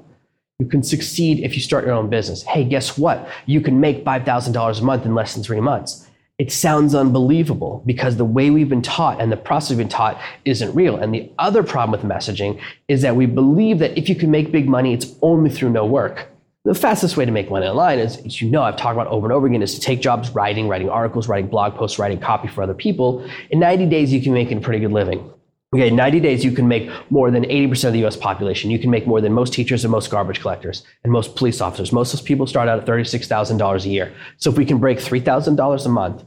You 0.60 0.66
can 0.66 0.82
succeed 0.82 1.40
if 1.40 1.56
you 1.56 1.62
start 1.62 1.86
your 1.86 1.94
own 1.94 2.10
business. 2.10 2.44
Hey, 2.44 2.64
guess 2.64 2.98
what? 2.98 3.30
You 3.46 3.62
can 3.62 3.80
make 3.80 4.04
$5,000 4.04 4.80
a 4.80 4.84
month 4.84 5.06
in 5.06 5.14
less 5.14 5.36
than 5.36 5.44
three 5.44 5.60
months. 5.60 6.08
It 6.40 6.52
sounds 6.52 6.96
unbelievable 6.96 7.84
because 7.86 8.18
the 8.18 8.26
way 8.26 8.50
we've 8.50 8.70
been 8.70 8.82
taught 8.82 9.22
and 9.22 9.32
the 9.32 9.38
process 9.38 9.70
we've 9.70 9.78
been 9.78 9.88
taught 9.88 10.20
isn't 10.46 10.74
real. 10.74 10.96
And 10.96 11.14
the 11.14 11.32
other 11.38 11.62
problem 11.62 11.92
with 11.92 12.10
messaging 12.10 12.60
is 12.88 13.04
that 13.04 13.16
we 13.16 13.28
believe 13.28 13.78
that 13.80 13.96
if 13.98 14.10
you 14.10 14.16
can 14.16 14.32
make 14.32 14.52
big 14.52 14.68
money, 14.68 14.94
it's 14.94 15.14
only 15.22 15.52
through 15.52 15.70
no 15.70 15.86
work. 15.86 16.30
The 16.66 16.74
fastest 16.74 17.18
way 17.18 17.26
to 17.26 17.32
make 17.32 17.52
money 17.52 17.68
online 17.68 18.00
is, 18.00 18.18
as 18.26 18.42
you 18.42 18.50
know, 18.50 18.64
I've 18.64 18.78
talked 18.78 18.96
about 18.96 19.08
over 19.08 19.28
and 19.28 19.34
over 19.34 19.46
again, 19.46 19.62
is 19.62 19.76
to 19.76 19.82
take 19.82 20.02
jobs 20.02 20.32
writing, 20.32 20.68
writing 20.68 20.90
articles, 20.90 21.28
writing 21.28 21.50
blog 21.50 21.76
posts, 21.76 22.00
writing 22.00 22.20
copy 22.20 22.48
for 22.48 22.64
other 22.64 22.74
people. 22.74 23.30
In 23.52 23.60
90 23.60 23.86
days, 23.88 24.12
you 24.12 24.22
can 24.22 24.34
make 24.34 24.50
a 24.50 24.60
pretty 24.60 24.80
good 24.80 24.92
living. 24.92 25.30
Okay, 25.74 25.90
90 25.90 26.20
days, 26.20 26.46
you 26.46 26.52
can 26.52 26.68
make 26.68 26.88
more 27.10 27.32
than 27.32 27.46
80% 27.46 27.86
of 27.86 27.94
the 27.94 28.06
US 28.06 28.16
population. 28.16 28.70
You 28.70 28.78
can 28.78 28.92
make 28.92 29.08
more 29.08 29.22
than 29.22 29.34
most 29.34 29.54
teachers 29.54 29.84
and 29.84 29.92
most 29.92 30.12
garbage 30.12 30.40
collectors 30.40 30.84
and 31.04 31.12
most 31.12 31.36
police 31.36 31.62
officers. 31.62 31.92
Most 31.92 32.14
of 32.14 32.20
those 32.20 32.28
people 32.28 32.46
start 32.46 32.70
out 32.70 32.80
at 32.80 32.86
$36,000 32.86 33.86
a 33.86 33.90
year. 33.90 34.14
So 34.38 34.52
if 34.52 34.58
we 34.58 34.66
can 34.66 34.78
break 34.78 35.00
$3,000 35.00 35.86
a 35.86 35.90
month 35.90 36.24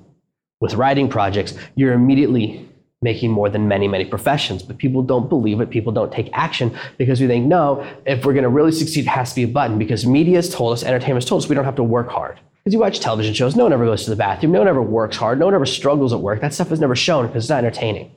with 0.61 0.75
writing 0.75 1.09
projects, 1.09 1.55
you're 1.77 1.93
immediately 1.93 2.69
making 3.03 3.31
more 3.31 3.49
than 3.49 3.69
many, 3.69 3.87
many 3.87 4.05
professions. 4.05 4.65
But 4.65 4.79
people 4.79 5.03
don't 5.03 5.29
believe 5.29 5.61
it. 5.61 5.71
People 5.71 5.93
don't 5.93 6.13
take 6.13 6.29
action 6.33 6.77
because 6.99 7.21
we 7.21 7.29
think, 7.29 7.47
no, 7.47 7.87
if 8.05 8.25
we're 8.25 8.33
going 8.33 8.43
to 8.43 8.49
really 8.49 8.73
succeed, 8.73 9.05
it 9.05 9.11
has 9.11 9.31
to 9.31 9.37
be 9.37 9.43
a 9.45 9.49
button 9.49 9.79
because 9.79 10.05
media 10.05 10.37
has 10.37 10.53
told 10.53 10.73
us, 10.73 10.83
entertainment 10.83 11.23
has 11.23 11.29
told 11.29 11.45
us 11.45 11.49
we 11.49 11.55
don't 11.55 11.65
have 11.65 11.77
to 11.77 11.85
work 11.85 12.09
hard. 12.09 12.41
Because 12.65 12.75
you 12.75 12.81
watch 12.81 12.99
television 12.99 13.33
shows, 13.33 13.55
no 13.55 13.63
one 13.63 13.73
ever 13.73 13.85
goes 13.85 14.03
to 14.05 14.11
the 14.11 14.17
bathroom, 14.17 14.51
no 14.51 14.59
one 14.59 14.67
ever 14.67 14.83
works 14.83 15.17
hard, 15.17 15.39
no 15.39 15.45
one 15.45 15.55
ever 15.55 15.67
struggles 15.67 16.13
at 16.13 16.19
work. 16.19 16.41
That 16.41 16.53
stuff 16.53 16.73
is 16.73 16.81
never 16.81 16.97
shown 16.97 17.29
because 17.29 17.45
it's 17.45 17.51
not 17.51 17.59
entertaining. 17.59 18.11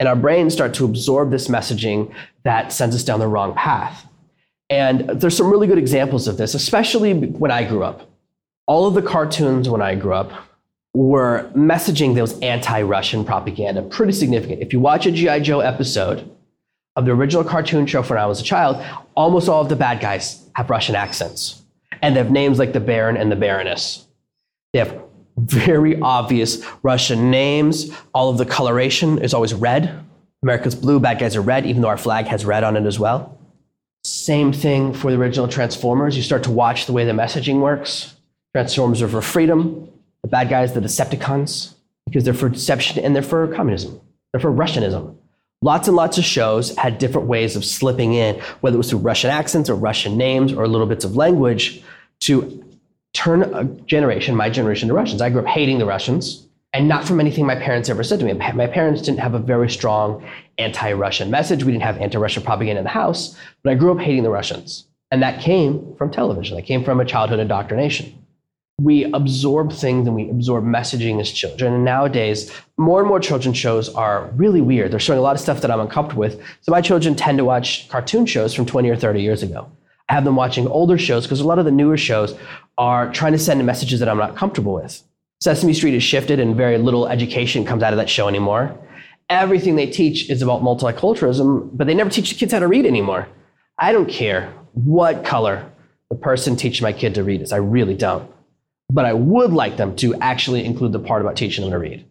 And 0.00 0.08
our 0.08 0.16
brains 0.16 0.52
start 0.52 0.74
to 0.74 0.84
absorb 0.84 1.30
this 1.30 1.48
messaging 1.48 2.14
that 2.44 2.72
sends 2.72 2.94
us 2.94 3.02
down 3.02 3.20
the 3.20 3.26
wrong 3.26 3.54
path. 3.54 4.06
And 4.70 5.08
there's 5.08 5.36
some 5.36 5.50
really 5.50 5.66
good 5.66 5.78
examples 5.78 6.28
of 6.28 6.36
this, 6.36 6.54
especially 6.54 7.14
when 7.14 7.50
I 7.50 7.64
grew 7.64 7.82
up. 7.82 8.08
All 8.66 8.86
of 8.86 8.94
the 8.94 9.02
cartoons 9.02 9.68
when 9.68 9.82
I 9.82 9.94
grew 9.94 10.14
up 10.14 10.30
were 10.94 11.50
messaging 11.54 12.14
those 12.14 12.38
anti-Russian 12.40 13.24
propaganda 13.24 13.82
pretty 13.82 14.12
significant. 14.12 14.60
If 14.62 14.72
you 14.72 14.80
watch 14.80 15.06
a 15.06 15.10
G.I. 15.10 15.40
Joe 15.40 15.60
episode 15.60 16.30
of 16.96 17.04
the 17.04 17.12
original 17.12 17.44
cartoon 17.44 17.86
show 17.86 18.02
when 18.02 18.18
I 18.18 18.26
was 18.26 18.40
a 18.40 18.44
child, 18.44 18.84
almost 19.14 19.48
all 19.48 19.62
of 19.62 19.68
the 19.68 19.76
bad 19.76 20.00
guys 20.00 20.44
have 20.54 20.70
Russian 20.70 20.96
accents. 20.96 21.62
And 22.02 22.14
they 22.14 22.20
have 22.20 22.30
names 22.30 22.58
like 22.58 22.72
the 22.72 22.80
Baron 22.80 23.16
and 23.16 23.32
the 23.32 23.36
Baroness. 23.36 24.06
They 24.72 24.80
have 24.80 25.00
very 25.38 26.00
obvious 26.00 26.64
Russian 26.82 27.30
names. 27.30 27.90
All 28.12 28.30
of 28.30 28.38
the 28.38 28.46
coloration 28.46 29.18
is 29.18 29.34
always 29.34 29.54
red. 29.54 30.04
America's 30.42 30.74
blue, 30.74 31.00
bad 31.00 31.18
guys 31.18 31.36
are 31.36 31.40
red, 31.40 31.66
even 31.66 31.82
though 31.82 31.88
our 31.88 31.96
flag 31.96 32.26
has 32.26 32.44
red 32.44 32.64
on 32.64 32.76
it 32.76 32.84
as 32.84 32.98
well. 32.98 33.38
Same 34.04 34.52
thing 34.52 34.94
for 34.94 35.10
the 35.10 35.18
original 35.18 35.48
Transformers. 35.48 36.16
You 36.16 36.22
start 36.22 36.44
to 36.44 36.50
watch 36.50 36.86
the 36.86 36.92
way 36.92 37.04
the 37.04 37.12
messaging 37.12 37.60
works. 37.60 38.14
Transformers 38.54 39.02
are 39.02 39.08
for 39.08 39.20
freedom, 39.20 39.88
the 40.22 40.28
bad 40.28 40.48
guys, 40.48 40.72
the 40.72 40.80
Decepticons, 40.80 41.74
because 42.06 42.24
they're 42.24 42.34
for 42.34 42.48
deception 42.48 43.04
and 43.04 43.14
they're 43.14 43.22
for 43.22 43.46
communism. 43.54 44.00
They're 44.32 44.40
for 44.40 44.52
Russianism. 44.52 45.16
Lots 45.60 45.88
and 45.88 45.96
lots 45.96 46.18
of 46.18 46.24
shows 46.24 46.76
had 46.76 46.98
different 46.98 47.26
ways 47.26 47.56
of 47.56 47.64
slipping 47.64 48.14
in, 48.14 48.40
whether 48.60 48.76
it 48.76 48.78
was 48.78 48.90
through 48.90 49.00
Russian 49.00 49.30
accents 49.30 49.68
or 49.68 49.74
Russian 49.74 50.16
names 50.16 50.52
or 50.52 50.68
little 50.68 50.86
bits 50.86 51.04
of 51.04 51.16
language, 51.16 51.82
to 52.20 52.64
turn 53.18 53.42
a 53.42 53.64
generation, 53.86 54.36
my 54.36 54.48
generation, 54.48 54.88
to 54.88 54.94
Russians. 54.94 55.20
I 55.20 55.28
grew 55.28 55.40
up 55.40 55.46
hating 55.46 55.78
the 55.78 55.84
Russians, 55.84 56.46
and 56.72 56.86
not 56.86 57.04
from 57.04 57.18
anything 57.18 57.46
my 57.46 57.56
parents 57.56 57.88
ever 57.88 58.04
said 58.04 58.20
to 58.20 58.24
me. 58.24 58.32
My 58.32 58.66
parents 58.68 59.02
didn't 59.02 59.18
have 59.18 59.34
a 59.34 59.40
very 59.40 59.68
strong 59.68 60.24
anti 60.58 60.92
Russian 60.92 61.30
message. 61.30 61.64
We 61.64 61.72
didn't 61.72 61.84
have 61.84 61.98
anti 61.98 62.16
Russian 62.16 62.44
propaganda 62.44 62.78
in 62.78 62.84
the 62.84 62.90
house, 62.90 63.36
but 63.64 63.72
I 63.72 63.74
grew 63.74 63.90
up 63.90 63.98
hating 63.98 64.22
the 64.22 64.30
Russians. 64.30 64.86
And 65.10 65.22
that 65.22 65.40
came 65.40 65.96
from 65.96 66.10
television, 66.10 66.56
that 66.56 66.66
came 66.66 66.84
from 66.84 67.00
a 67.00 67.04
childhood 67.04 67.40
indoctrination 67.40 68.14
we 68.80 69.04
absorb 69.12 69.72
things 69.72 70.06
and 70.06 70.14
we 70.14 70.30
absorb 70.30 70.64
messaging 70.64 71.20
as 71.20 71.30
children. 71.30 71.74
And 71.74 71.84
nowadays, 71.84 72.52
more 72.76 73.00
and 73.00 73.08
more 73.08 73.18
children 73.18 73.52
shows 73.52 73.88
are 73.94 74.30
really 74.36 74.60
weird. 74.60 74.92
They're 74.92 75.00
showing 75.00 75.18
a 75.18 75.22
lot 75.22 75.34
of 75.34 75.40
stuff 75.40 75.60
that 75.62 75.70
I'm 75.70 75.80
uncomfortable 75.80 76.20
with. 76.20 76.40
So 76.60 76.70
my 76.70 76.80
children 76.80 77.16
tend 77.16 77.38
to 77.38 77.44
watch 77.44 77.88
cartoon 77.88 78.24
shows 78.24 78.54
from 78.54 78.66
20 78.66 78.88
or 78.88 78.96
30 78.96 79.20
years 79.20 79.42
ago. 79.42 79.70
Have 80.08 80.24
them 80.24 80.36
watching 80.36 80.66
older 80.66 80.98
shows 80.98 81.24
because 81.24 81.40
a 81.40 81.46
lot 81.46 81.58
of 81.58 81.64
the 81.64 81.70
newer 81.70 81.96
shows 81.96 82.34
are 82.76 83.12
trying 83.12 83.32
to 83.32 83.38
send 83.38 83.64
messages 83.64 84.00
that 84.00 84.08
I'm 84.08 84.18
not 84.18 84.36
comfortable 84.36 84.74
with. 84.74 85.02
Sesame 85.40 85.74
Street 85.74 85.94
has 85.94 86.02
shifted 86.02 86.40
and 86.40 86.56
very 86.56 86.78
little 86.78 87.06
education 87.06 87.64
comes 87.64 87.82
out 87.82 87.92
of 87.92 87.98
that 87.98 88.08
show 88.08 88.28
anymore. 88.28 88.76
Everything 89.30 89.76
they 89.76 89.86
teach 89.86 90.30
is 90.30 90.42
about 90.42 90.62
multiculturalism, 90.62 91.70
but 91.74 91.86
they 91.86 91.94
never 91.94 92.10
teach 92.10 92.30
the 92.30 92.36
kids 92.36 92.52
how 92.52 92.58
to 92.58 92.68
read 92.68 92.86
anymore. 92.86 93.28
I 93.78 93.92
don't 93.92 94.08
care 94.08 94.52
what 94.72 95.24
color 95.24 95.70
the 96.10 96.16
person 96.16 96.56
teaching 96.56 96.82
my 96.82 96.92
kid 96.92 97.14
to 97.14 97.22
read 97.22 97.42
is. 97.42 97.52
I 97.52 97.58
really 97.58 97.94
don't 97.94 98.28
but 98.90 99.04
I 99.04 99.12
would 99.12 99.52
like 99.52 99.76
them 99.76 99.96
to 99.96 100.14
actually 100.16 100.64
include 100.64 100.92
the 100.92 100.98
part 100.98 101.20
about 101.22 101.36
teaching 101.36 101.62
them 101.62 101.72
to 101.72 101.78
read. 101.78 102.04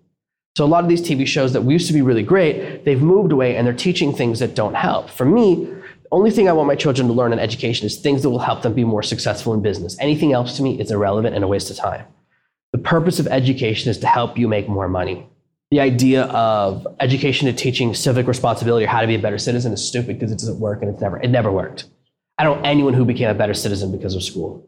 So 0.56 0.66
a 0.66 0.68
lot 0.68 0.84
of 0.84 0.90
these 0.90 1.02
TV 1.02 1.28
shows 1.28 1.54
that 1.54 1.64
used 1.64 1.88
to 1.88 1.94
be 1.94 2.02
really 2.02 2.24
great, 2.24 2.84
they've 2.84 3.02
moved 3.02 3.32
away 3.32 3.56
and 3.56 3.66
they're 3.66 3.74
teaching 3.74 4.14
things 4.14 4.40
that 4.40 4.56
don't 4.56 4.74
help. 4.74 5.10
For 5.10 5.26
me, 5.26 5.72
only 6.12 6.32
thing 6.32 6.48
I 6.48 6.54
want 6.54 6.67
my 6.67 6.76
children 6.76 7.08
to 7.08 7.13
learn 7.13 7.34
in 7.34 7.39
education 7.39 7.86
is 7.86 7.98
things 7.98 8.22
that 8.22 8.30
will 8.30 8.39
help 8.39 8.62
them 8.62 8.74
be 8.74 8.84
more 8.84 9.04
successful 9.04 9.54
in 9.54 9.62
business. 9.62 9.98
Anything 10.00 10.34
else 10.34 10.58
to 10.58 10.63
me 10.63 10.80
is 10.80 10.91
irrelevant 10.91 11.36
and 11.36 11.43
a 11.43 11.48
waste 11.48 11.70
of 11.70 11.78
time. 11.78 12.06
The 12.72 12.78
purpose 12.78 13.20
of 13.20 13.28
education 13.28 13.89
is 13.89 13.98
to 14.00 14.08
help 14.08 14.38
you 14.38 14.48
make 14.48 14.67
more 14.67 14.88
money. 14.88 15.28
The 15.72 15.80
idea 15.80 16.24
of 16.24 16.88
education 17.00 17.48
to 17.48 17.54
teaching 17.54 17.93
civic 17.93 18.28
responsibility 18.28 18.86
or 18.86 18.89
how 18.89 19.02
to 19.02 19.08
be 19.08 19.15
a 19.15 19.20
better 19.20 19.38
citizen 19.38 19.74
is 19.74 19.86
stupid 19.86 20.17
because 20.17 20.32
it 20.32 20.39
doesn't 20.39 20.60
work 20.60 20.82
and 20.82 20.91
it's 20.91 21.02
never 21.02 21.20
it 21.20 21.30
never 21.30 21.52
worked. 21.52 21.86
I 22.38 22.43
don't 22.43 22.62
know 22.62 22.70
anyone 22.70 22.93
who 22.93 23.04
became 23.04 23.30
a 23.30 23.34
better 23.34 23.54
citizen 23.54 23.91
because 23.91 24.15
of 24.15 24.24
school. 24.24 24.67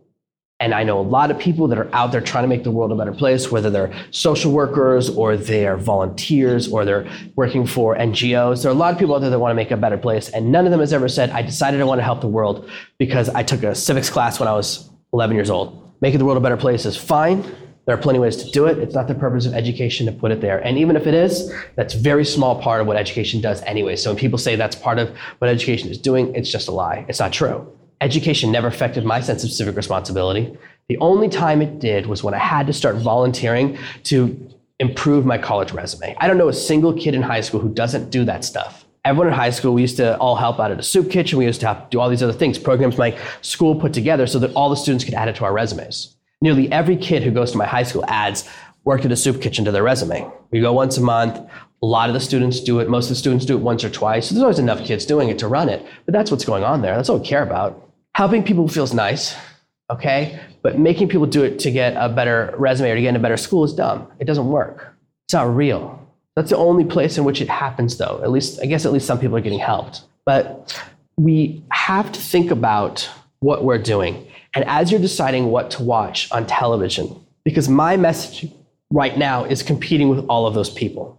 And 0.62 0.74
I 0.74 0.84
know 0.84 1.00
a 1.00 1.02
lot 1.02 1.32
of 1.32 1.40
people 1.40 1.70
that 1.70 1.78
are 1.78 1.90
out 1.94 2.12
there 2.12 2.20
trying 2.20 2.44
to 2.44 2.50
make 2.50 2.66
the 2.66 2.72
world 2.72 2.92
a 2.92 2.96
better 2.96 3.14
place, 3.14 3.50
whether 3.50 3.70
they're 3.70 3.94
social 4.12 4.52
workers 4.52 5.10
or 5.10 5.38
they're 5.38 5.78
volunteers 5.78 6.68
or 6.68 6.84
they're 6.84 7.10
working 7.38 7.66
for 7.66 7.96
NGOs. 7.96 8.62
There 8.62 8.70
are 8.70 8.76
a 8.76 8.78
lot 8.78 8.92
of 8.92 9.00
people 9.00 9.16
out 9.16 9.20
there 9.20 9.30
that 9.30 9.40
want 9.40 9.52
to 9.52 9.56
make 9.56 9.72
a 9.72 9.78
better 9.78 9.98
place. 9.98 10.28
And 10.28 10.52
none 10.52 10.66
of 10.66 10.72
them 10.72 10.82
has 10.82 10.92
ever 10.92 11.08
said, 11.08 11.30
I 11.30 11.44
decided 11.44 11.80
I 11.80 11.86
want 11.86 12.00
to 12.00 12.04
help 12.04 12.20
the 12.20 12.28
world 12.28 12.70
because 12.98 13.30
I 13.30 13.42
took 13.42 13.64
a 13.64 13.74
civics 13.74 14.10
class 14.10 14.38
when 14.38 14.50
I 14.50 14.54
was 14.54 14.90
11 15.14 15.34
years 15.34 15.50
old. 15.50 15.94
Making 16.02 16.20
the 16.20 16.26
world 16.26 16.38
a 16.38 16.42
better 16.42 16.58
place 16.58 16.86
is 16.86 16.98
fine. 16.98 17.42
There 17.86 17.96
are 17.96 18.02
plenty 18.02 18.18
of 18.18 18.24
ways 18.24 18.36
to 18.44 18.52
do 18.52 18.66
it. 18.66 18.80
It's 18.80 18.94
not 18.94 19.08
the 19.08 19.16
purpose 19.16 19.46
of 19.46 19.54
education 19.54 20.06
to 20.08 20.12
put 20.12 20.32
it 20.32 20.42
there. 20.42 20.60
And 20.60 20.78
even 20.78 20.98
if 20.98 21.08
it 21.08 21.14
is, 21.14 21.54
that's 21.76 21.94
very 21.94 22.26
small 22.26 22.62
part 22.62 22.82
of 22.82 22.88
what 22.88 22.98
education 22.98 23.40
does 23.40 23.62
anyway. 23.64 23.96
So 23.96 24.10
when 24.10 24.18
people 24.20 24.38
say 24.38 24.58
that's 24.58 24.76
part 24.76 25.00
of 25.00 25.16
what 25.38 25.50
education 25.50 25.90
is 25.90 25.98
doing, 25.98 26.36
it's 26.36 26.52
just 26.52 26.68
a 26.68 26.72
lie. 26.72 27.06
It's 27.08 27.20
not 27.20 27.32
true 27.32 27.79
education 28.02 28.52
never 28.52 28.68
affected 28.68 29.06
my 29.06 29.20
sense 29.20 29.44
of 29.44 29.52
civic 29.52 29.76
responsibility. 29.76 30.58
The 30.88 30.98
only 30.98 31.30
time 31.30 31.62
it 31.62 31.80
did 31.80 32.08
was 32.08 32.24
when 32.24 32.34
I 32.34 32.40
had 32.40 32.68
to 32.68 32.74
start 32.74 32.96
volunteering 32.96 33.78
to 34.06 34.50
improve 34.80 35.26
my 35.26 35.38
college 35.38 35.72
resume. 35.72 36.16
I 36.20 36.28
don't 36.28 36.38
know 36.38 36.48
a 36.48 36.54
single 36.54 36.94
kid 36.94 37.14
in 37.14 37.22
high 37.22 37.42
school 37.42 37.60
who 37.60 37.70
doesn't 37.70 38.10
do 38.10 38.24
that 38.26 38.46
stuff. 38.46 38.86
Everyone 39.06 39.28
in 39.28 39.34
high 39.34 39.50
school, 39.50 39.74
we 39.74 39.82
used 39.82 39.98
to 39.98 40.18
all 40.18 40.36
help 40.36 40.60
out 40.60 40.72
at 40.72 40.80
a 40.80 40.84
soup 40.84 41.10
kitchen. 41.10 41.38
We 41.38 41.46
used 41.46 41.62
to 41.62 41.68
to 41.68 41.88
do 41.90 42.00
all 42.00 42.10
these 42.10 42.24
other 42.24 42.34
things, 42.34 42.58
programs 42.58 42.98
my 42.98 43.18
school 43.42 43.76
put 43.76 43.94
together 43.94 44.28
so 44.28 44.40
that 44.40 44.54
all 44.54 44.70
the 44.70 44.76
students 44.76 45.04
could 45.04 45.14
add 45.14 45.28
it 45.28 45.36
to 45.38 45.46
our 45.46 45.54
resumes. 45.54 46.16
Nearly 46.42 46.72
every 46.72 46.96
kid 46.96 47.24
who 47.24 47.32
goes 47.32 47.52
to 47.52 47.58
my 47.58 47.66
high 47.66 47.84
school 47.84 48.06
adds 48.08 48.50
worked 48.86 49.06
at 49.06 49.12
a 49.12 49.16
soup 49.16 49.42
kitchen 49.42 49.66
to 49.66 49.72
their 49.72 49.84
resume. 49.84 50.30
We 50.52 50.62
go 50.62 50.74
once 50.74 50.98
a 50.98 51.02
month. 51.02 51.38
A 51.82 51.86
lot 51.86 52.10
of 52.10 52.14
the 52.14 52.20
students 52.20 52.60
do 52.60 52.80
it. 52.80 52.90
Most 52.90 53.06
of 53.06 53.10
the 53.10 53.16
students 53.16 53.46
do 53.46 53.56
it 53.58 53.62
once 53.62 53.84
or 53.84 53.90
twice. 53.90 54.28
So 54.28 54.36
there's 54.36 54.44
always 54.44 54.60
enough 54.60 54.84
kids 54.84 55.06
doing 55.06 55.30
it 55.30 55.40
to 55.40 55.48
run 55.48 55.70
it. 55.70 55.86
But 56.06 56.14
that's 56.14 56.32
what's 56.32 56.46
going 56.46 56.64
on 56.64 56.82
there. 56.82 56.96
That's 56.96 57.10
all 57.10 57.20
we 57.20 57.26
care 57.26 57.44
about 57.44 57.89
helping 58.20 58.44
people 58.44 58.68
feels 58.68 58.94
nice, 58.94 59.34
okay? 59.90 60.38
But 60.62 60.78
making 60.78 61.08
people 61.08 61.26
do 61.26 61.42
it 61.46 61.58
to 61.60 61.72
get 61.72 61.94
a 61.96 62.10
better 62.10 62.54
resume 62.58 62.92
or 62.92 62.96
to 62.96 63.02
get 63.02 63.08
in 63.08 63.16
a 63.16 63.20
better 63.20 63.38
school 63.38 63.64
is 63.64 63.74
dumb. 63.74 64.12
It 64.20 64.26
doesn't 64.26 64.50
work. 64.50 64.94
It's 65.26 65.34
not 65.34 65.56
real. 65.56 66.06
That's 66.36 66.50
the 66.50 66.58
only 66.58 66.84
place 66.84 67.18
in 67.18 67.24
which 67.24 67.40
it 67.40 67.48
happens, 67.48 67.98
though. 67.98 68.20
At 68.22 68.30
least, 68.30 68.60
I 68.62 68.66
guess, 68.66 68.86
at 68.86 68.92
least 68.92 69.08
some 69.08 69.20
people 69.20 69.38
are 69.38 69.42
getting 69.48 69.60
helped. 69.60 70.02
But 70.26 70.78
we 71.16 71.64
have 71.72 72.12
to 72.12 72.20
think 72.20 72.52
about 72.52 73.10
what 73.40 73.64
we're 73.64 73.82
doing. 73.82 74.28
And 74.54 74.66
as 74.66 74.92
you're 74.92 75.00
deciding 75.00 75.46
what 75.46 75.72
to 75.72 75.84
watch 75.84 76.30
on 76.30 76.46
television, 76.46 77.26
because 77.46 77.70
my 77.70 77.96
message 77.96 78.52
right 78.92 79.18
now 79.18 79.46
is 79.46 79.64
competing 79.64 80.10
with 80.10 80.26
all 80.28 80.46
of 80.46 80.54
those 80.54 80.70
people. 80.70 81.18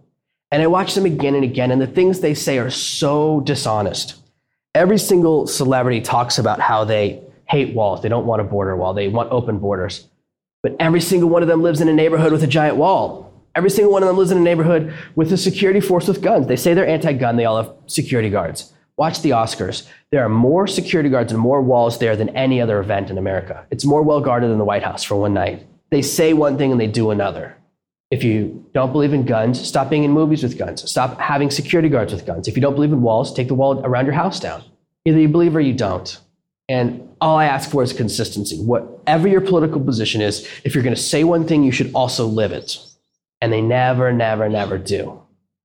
And 0.51 0.61
I 0.61 0.67
watch 0.67 0.93
them 0.93 1.05
again 1.05 1.33
and 1.33 1.43
again, 1.43 1.71
and 1.71 1.81
the 1.81 1.87
things 1.87 2.19
they 2.19 2.35
say 2.35 2.59
are 2.59 2.69
so 2.69 3.39
dishonest 3.39 4.20
Every 4.73 4.97
single 4.97 5.47
celebrity 5.47 5.99
talks 5.99 6.37
about 6.37 6.61
how 6.61 6.85
they 6.85 7.21
hate 7.49 7.75
walls. 7.75 8.01
They 8.01 8.07
don't 8.07 8.25
want 8.25 8.41
a 8.41 8.45
border 8.45 8.75
wall. 8.75 8.93
They 8.93 9.09
want 9.09 9.29
open 9.31 9.59
borders. 9.59 10.07
But 10.63 10.77
every 10.79 11.01
single 11.01 11.27
one 11.27 11.41
of 11.41 11.49
them 11.49 11.61
lives 11.61 11.81
in 11.81 11.89
a 11.89 11.93
neighborhood 11.93 12.31
with 12.31 12.43
a 12.43 12.47
giant 12.47 12.77
wall. 12.77 13.33
Every 13.53 13.69
single 13.69 13.91
one 13.91 14.01
of 14.01 14.07
them 14.07 14.17
lives 14.17 14.31
in 14.31 14.37
a 14.37 14.41
neighborhood 14.41 14.93
with 15.15 15.33
a 15.33 15.37
security 15.37 15.81
force 15.81 16.07
with 16.07 16.21
guns. 16.21 16.47
They 16.47 16.55
say 16.55 16.73
they're 16.73 16.87
anti 16.87 17.11
gun, 17.11 17.35
they 17.35 17.43
all 17.43 17.61
have 17.61 17.73
security 17.87 18.29
guards. 18.29 18.71
Watch 18.95 19.21
the 19.21 19.31
Oscars. 19.31 19.87
There 20.11 20.23
are 20.23 20.29
more 20.29 20.67
security 20.67 21.09
guards 21.09 21.33
and 21.33 21.41
more 21.41 21.61
walls 21.61 21.99
there 21.99 22.15
than 22.15 22.29
any 22.29 22.61
other 22.61 22.79
event 22.79 23.09
in 23.09 23.17
America. 23.17 23.65
It's 23.71 23.83
more 23.83 24.03
well 24.03 24.21
guarded 24.21 24.51
than 24.51 24.57
the 24.57 24.63
White 24.63 24.83
House 24.83 25.03
for 25.03 25.15
one 25.15 25.33
night. 25.33 25.67
They 25.89 26.01
say 26.01 26.31
one 26.31 26.57
thing 26.57 26.71
and 26.71 26.79
they 26.79 26.87
do 26.87 27.11
another. 27.11 27.57
If 28.11 28.25
you 28.25 28.65
don't 28.73 28.91
believe 28.91 29.13
in 29.13 29.25
guns, 29.25 29.65
stop 29.65 29.89
being 29.89 30.03
in 30.03 30.11
movies 30.11 30.43
with 30.43 30.57
guns. 30.57 30.89
Stop 30.89 31.19
having 31.19 31.49
security 31.49 31.87
guards 31.87 32.11
with 32.11 32.25
guns. 32.25 32.47
If 32.47 32.57
you 32.57 32.61
don't 32.61 32.75
believe 32.75 32.91
in 32.91 33.01
walls, 33.01 33.33
take 33.33 33.47
the 33.47 33.55
wall 33.55 33.79
around 33.85 34.05
your 34.05 34.13
house 34.13 34.39
down. 34.39 34.63
Either 35.05 35.19
you 35.19 35.29
believe 35.29 35.55
or 35.55 35.61
you 35.61 35.73
don't. 35.73 36.19
And 36.67 37.09
all 37.21 37.37
I 37.37 37.45
ask 37.45 37.69
for 37.69 37.83
is 37.83 37.93
consistency. 37.93 38.57
Whatever 38.57 39.27
your 39.27 39.41
political 39.41 39.79
position 39.79 40.21
is, 40.21 40.47
if 40.65 40.75
you're 40.75 40.83
going 40.83 40.95
to 40.95 41.01
say 41.01 41.23
one 41.23 41.47
thing, 41.47 41.63
you 41.63 41.71
should 41.71 41.91
also 41.93 42.27
live 42.27 42.51
it. 42.51 42.77
And 43.39 43.51
they 43.51 43.61
never, 43.61 44.11
never, 44.11 44.49
never 44.49 44.77
do 44.77 45.21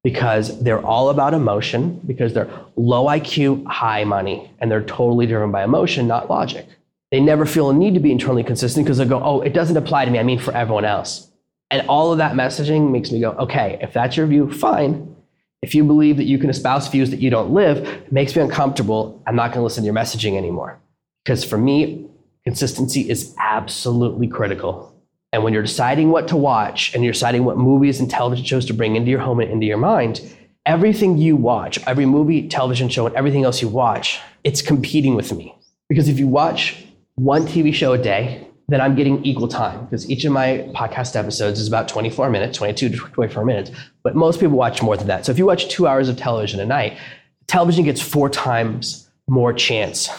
because 0.06 0.62
they're 0.62 0.86
all 0.86 1.10
about 1.10 1.34
emotion, 1.34 2.00
because 2.06 2.32
they're 2.32 2.48
low 2.76 3.06
IQ, 3.06 3.66
high 3.66 4.04
money, 4.04 4.48
and 4.60 4.70
they're 4.70 4.84
totally 4.84 5.26
driven 5.26 5.50
by 5.50 5.64
emotion, 5.64 6.06
not 6.06 6.30
logic. 6.30 6.64
They 7.10 7.18
never 7.18 7.44
feel 7.44 7.70
a 7.70 7.74
need 7.74 7.94
to 7.94 8.00
be 8.00 8.12
internally 8.12 8.44
consistent 8.44 8.86
because 8.86 8.98
they 8.98 9.04
go, 9.04 9.20
oh, 9.20 9.40
it 9.40 9.52
doesn't 9.52 9.76
apply 9.76 10.04
to 10.04 10.10
me, 10.12 10.20
I 10.20 10.22
mean 10.22 10.38
for 10.38 10.54
everyone 10.54 10.84
else. 10.84 11.28
And 11.70 11.86
all 11.88 12.12
of 12.12 12.18
that 12.18 12.34
messaging 12.34 12.90
makes 12.92 13.10
me 13.10 13.20
go, 13.20 13.32
okay, 13.32 13.78
if 13.82 13.92
that's 13.92 14.16
your 14.16 14.26
view, 14.26 14.50
fine. 14.52 15.16
If 15.62 15.74
you 15.74 15.84
believe 15.84 16.16
that 16.18 16.24
you 16.24 16.38
can 16.38 16.48
espouse 16.48 16.86
views 16.88 17.10
that 17.10 17.20
you 17.20 17.30
don't 17.30 17.50
live, 17.52 17.78
it 17.78 18.12
makes 18.12 18.36
me 18.36 18.42
uncomfortable. 18.42 19.20
I'm 19.26 19.34
not 19.34 19.48
going 19.48 19.58
to 19.58 19.62
listen 19.62 19.82
to 19.82 19.86
your 19.86 19.94
messaging 19.94 20.36
anymore. 20.36 20.78
Because 21.24 21.44
for 21.44 21.58
me, 21.58 22.06
consistency 22.44 23.08
is 23.10 23.34
absolutely 23.40 24.28
critical. 24.28 24.94
And 25.32 25.42
when 25.42 25.52
you're 25.52 25.62
deciding 25.62 26.10
what 26.10 26.28
to 26.28 26.36
watch 26.36 26.94
and 26.94 27.02
you're 27.02 27.12
deciding 27.12 27.44
what 27.44 27.58
movies 27.58 27.98
and 27.98 28.08
television 28.08 28.44
shows 28.44 28.64
to 28.66 28.74
bring 28.74 28.94
into 28.94 29.10
your 29.10 29.20
home 29.20 29.40
and 29.40 29.50
into 29.50 29.66
your 29.66 29.76
mind, 29.76 30.20
everything 30.66 31.18
you 31.18 31.34
watch, 31.34 31.84
every 31.86 32.06
movie, 32.06 32.48
television 32.48 32.88
show, 32.88 33.06
and 33.06 33.16
everything 33.16 33.44
else 33.44 33.60
you 33.60 33.68
watch, 33.68 34.20
it's 34.44 34.62
competing 34.62 35.16
with 35.16 35.32
me. 35.32 35.54
Because 35.88 36.08
if 36.08 36.18
you 36.18 36.28
watch 36.28 36.84
one 37.16 37.42
TV 37.46 37.74
show 37.74 37.92
a 37.92 37.98
day, 37.98 38.46
then 38.68 38.80
I'm 38.80 38.96
getting 38.96 39.24
equal 39.24 39.48
time 39.48 39.84
because 39.84 40.10
each 40.10 40.24
of 40.24 40.32
my 40.32 40.68
podcast 40.74 41.14
episodes 41.14 41.60
is 41.60 41.68
about 41.68 41.88
24 41.88 42.30
minutes, 42.30 42.58
22 42.58 42.88
to 42.90 42.96
24 42.96 43.44
minutes. 43.44 43.70
But 44.02 44.16
most 44.16 44.40
people 44.40 44.56
watch 44.56 44.82
more 44.82 44.96
than 44.96 45.06
that. 45.06 45.24
So 45.24 45.32
if 45.32 45.38
you 45.38 45.46
watch 45.46 45.68
two 45.68 45.86
hours 45.86 46.08
of 46.08 46.16
television 46.16 46.58
a 46.58 46.66
night, 46.66 46.98
television 47.46 47.84
gets 47.84 48.00
four 48.00 48.28
times 48.28 49.08
more 49.28 49.52
chance 49.52 50.10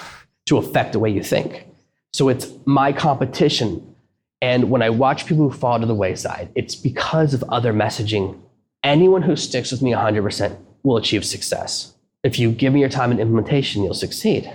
to 0.45 0.57
affect 0.57 0.93
the 0.93 0.99
way 0.99 1.10
you 1.10 1.23
think. 1.23 1.65
So 2.13 2.29
it's 2.29 2.51
my 2.65 2.93
competition. 2.93 3.95
And 4.41 4.69
when 4.69 4.81
I 4.81 4.91
watch 4.91 5.25
people 5.25 5.49
who 5.49 5.57
fall 5.57 5.79
to 5.79 5.86
the 5.86 5.95
wayside, 5.95 6.49
it's 6.55 6.75
because 6.75 7.33
of 7.33 7.43
other 7.49 7.73
messaging. 7.73 8.39
Anyone 8.83 9.23
who 9.23 9.36
sticks 9.36 9.71
with 9.71 9.81
me 9.81 9.91
100% 9.91 10.57
will 10.83 10.97
achieve 10.97 11.25
success. 11.25 11.93
If 12.23 12.39
you 12.39 12.51
give 12.51 12.73
me 12.73 12.79
your 12.79 12.89
time 12.89 13.12
and 13.12 13.19
implementation, 13.19 13.83
you'll 13.83 13.93
succeed. 13.93 14.51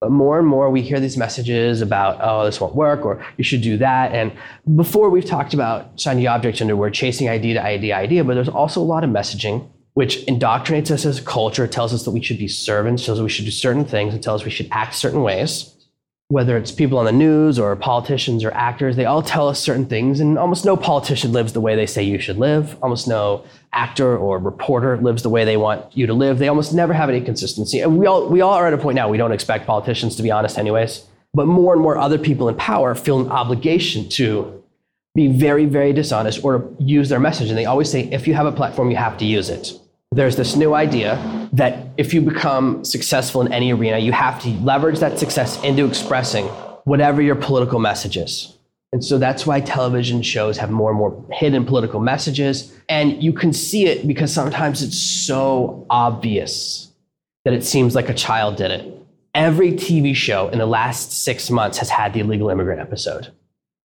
But 0.00 0.12
more 0.12 0.38
and 0.38 0.46
more, 0.46 0.70
we 0.70 0.80
hear 0.82 1.00
these 1.00 1.16
messages 1.16 1.80
about, 1.80 2.18
oh, 2.22 2.44
this 2.44 2.60
won't 2.60 2.76
work, 2.76 3.04
or 3.04 3.24
you 3.36 3.42
should 3.42 3.62
do 3.62 3.76
that. 3.78 4.12
And 4.12 4.32
before, 4.76 5.10
we've 5.10 5.24
talked 5.24 5.54
about 5.54 5.98
shiny 5.98 6.26
objects 6.26 6.60
under 6.60 6.76
we're 6.76 6.90
chasing 6.90 7.28
idea 7.28 7.54
to 7.54 7.64
idea, 7.64 7.96
idea, 7.96 8.22
but 8.22 8.34
there's 8.34 8.48
also 8.48 8.80
a 8.80 8.84
lot 8.84 9.02
of 9.02 9.10
messaging 9.10 9.68
which 9.94 10.18
indoctrinates 10.26 10.92
us 10.92 11.04
as 11.04 11.18
a 11.18 11.22
culture, 11.22 11.66
tells 11.66 11.92
us 11.92 12.04
that 12.04 12.12
we 12.12 12.22
should 12.22 12.38
be 12.38 12.46
servants, 12.46 13.04
tells 13.04 13.18
us 13.18 13.22
we 13.24 13.28
should 13.28 13.44
do 13.44 13.50
certain 13.50 13.84
things, 13.84 14.14
and 14.14 14.22
tells 14.22 14.42
us 14.42 14.44
we 14.44 14.50
should 14.52 14.68
act 14.70 14.94
certain 14.94 15.22
ways. 15.22 15.74
Whether 16.30 16.58
it's 16.58 16.70
people 16.70 16.98
on 16.98 17.06
the 17.06 17.12
news 17.12 17.58
or 17.58 17.74
politicians 17.74 18.44
or 18.44 18.50
actors, 18.52 18.96
they 18.96 19.06
all 19.06 19.22
tell 19.22 19.48
us 19.48 19.58
certain 19.58 19.86
things, 19.86 20.20
and 20.20 20.38
almost 20.38 20.66
no 20.66 20.76
politician 20.76 21.32
lives 21.32 21.54
the 21.54 21.60
way 21.62 21.74
they 21.74 21.86
say 21.86 22.02
you 22.02 22.18
should 22.18 22.36
live. 22.36 22.76
Almost 22.82 23.08
no 23.08 23.46
actor 23.72 24.14
or 24.14 24.38
reporter 24.38 24.98
lives 24.98 25.22
the 25.22 25.30
way 25.30 25.46
they 25.46 25.56
want 25.56 25.86
you 25.96 26.06
to 26.06 26.12
live. 26.12 26.38
They 26.38 26.48
almost 26.48 26.74
never 26.74 26.92
have 26.92 27.08
any 27.08 27.22
consistency. 27.22 27.80
And 27.80 27.96
we 27.96 28.06
all, 28.06 28.28
we 28.28 28.42
all 28.42 28.52
are 28.52 28.66
at 28.66 28.74
a 28.74 28.76
point 28.78 28.96
now, 28.96 29.08
we 29.08 29.16
don't 29.16 29.32
expect 29.32 29.66
politicians 29.66 30.16
to 30.16 30.22
be 30.22 30.30
honest, 30.30 30.58
anyways. 30.58 31.06
But 31.32 31.46
more 31.46 31.72
and 31.72 31.80
more 31.80 31.96
other 31.96 32.18
people 32.18 32.50
in 32.50 32.56
power 32.56 32.94
feel 32.94 33.20
an 33.20 33.30
obligation 33.30 34.06
to 34.10 34.62
be 35.14 35.28
very, 35.28 35.64
very 35.64 35.94
dishonest 35.94 36.44
or 36.44 36.70
use 36.78 37.08
their 37.08 37.20
message. 37.20 37.48
And 37.48 37.56
they 37.56 37.64
always 37.64 37.90
say, 37.90 38.02
if 38.12 38.28
you 38.28 38.34
have 38.34 38.44
a 38.44 38.52
platform, 38.52 38.90
you 38.90 38.98
have 38.98 39.16
to 39.16 39.24
use 39.24 39.48
it 39.48 39.77
there's 40.12 40.36
this 40.36 40.56
new 40.56 40.74
idea 40.74 41.48
that 41.52 41.88
if 41.96 42.14
you 42.14 42.20
become 42.20 42.84
successful 42.84 43.40
in 43.40 43.52
any 43.52 43.72
arena, 43.72 43.98
you 43.98 44.12
have 44.12 44.40
to 44.42 44.48
leverage 44.60 45.00
that 45.00 45.18
success 45.18 45.62
into 45.62 45.86
expressing 45.86 46.46
whatever 46.84 47.20
your 47.20 47.34
political 47.34 47.78
message 47.78 48.16
is. 48.16 48.56
And 48.92 49.04
so 49.04 49.18
that's 49.18 49.46
why 49.46 49.60
television 49.60 50.22
shows 50.22 50.56
have 50.56 50.70
more 50.70 50.90
and 50.90 50.98
more 50.98 51.24
hidden 51.32 51.66
political 51.66 52.00
messages. 52.00 52.74
And 52.88 53.22
you 53.22 53.34
can 53.34 53.52
see 53.52 53.86
it 53.86 54.06
because 54.06 54.32
sometimes 54.32 54.82
it's 54.82 54.96
so 54.96 55.86
obvious 55.90 56.90
that 57.44 57.52
it 57.52 57.64
seems 57.64 57.94
like 57.94 58.08
a 58.08 58.14
child 58.14 58.56
did 58.56 58.70
it. 58.70 58.94
Every 59.34 59.72
TV 59.72 60.14
show 60.14 60.48
in 60.48 60.58
the 60.58 60.66
last 60.66 61.12
six 61.12 61.50
months 61.50 61.78
has 61.78 61.90
had 61.90 62.14
the 62.14 62.20
illegal 62.20 62.48
immigrant 62.48 62.80
episode. 62.80 63.28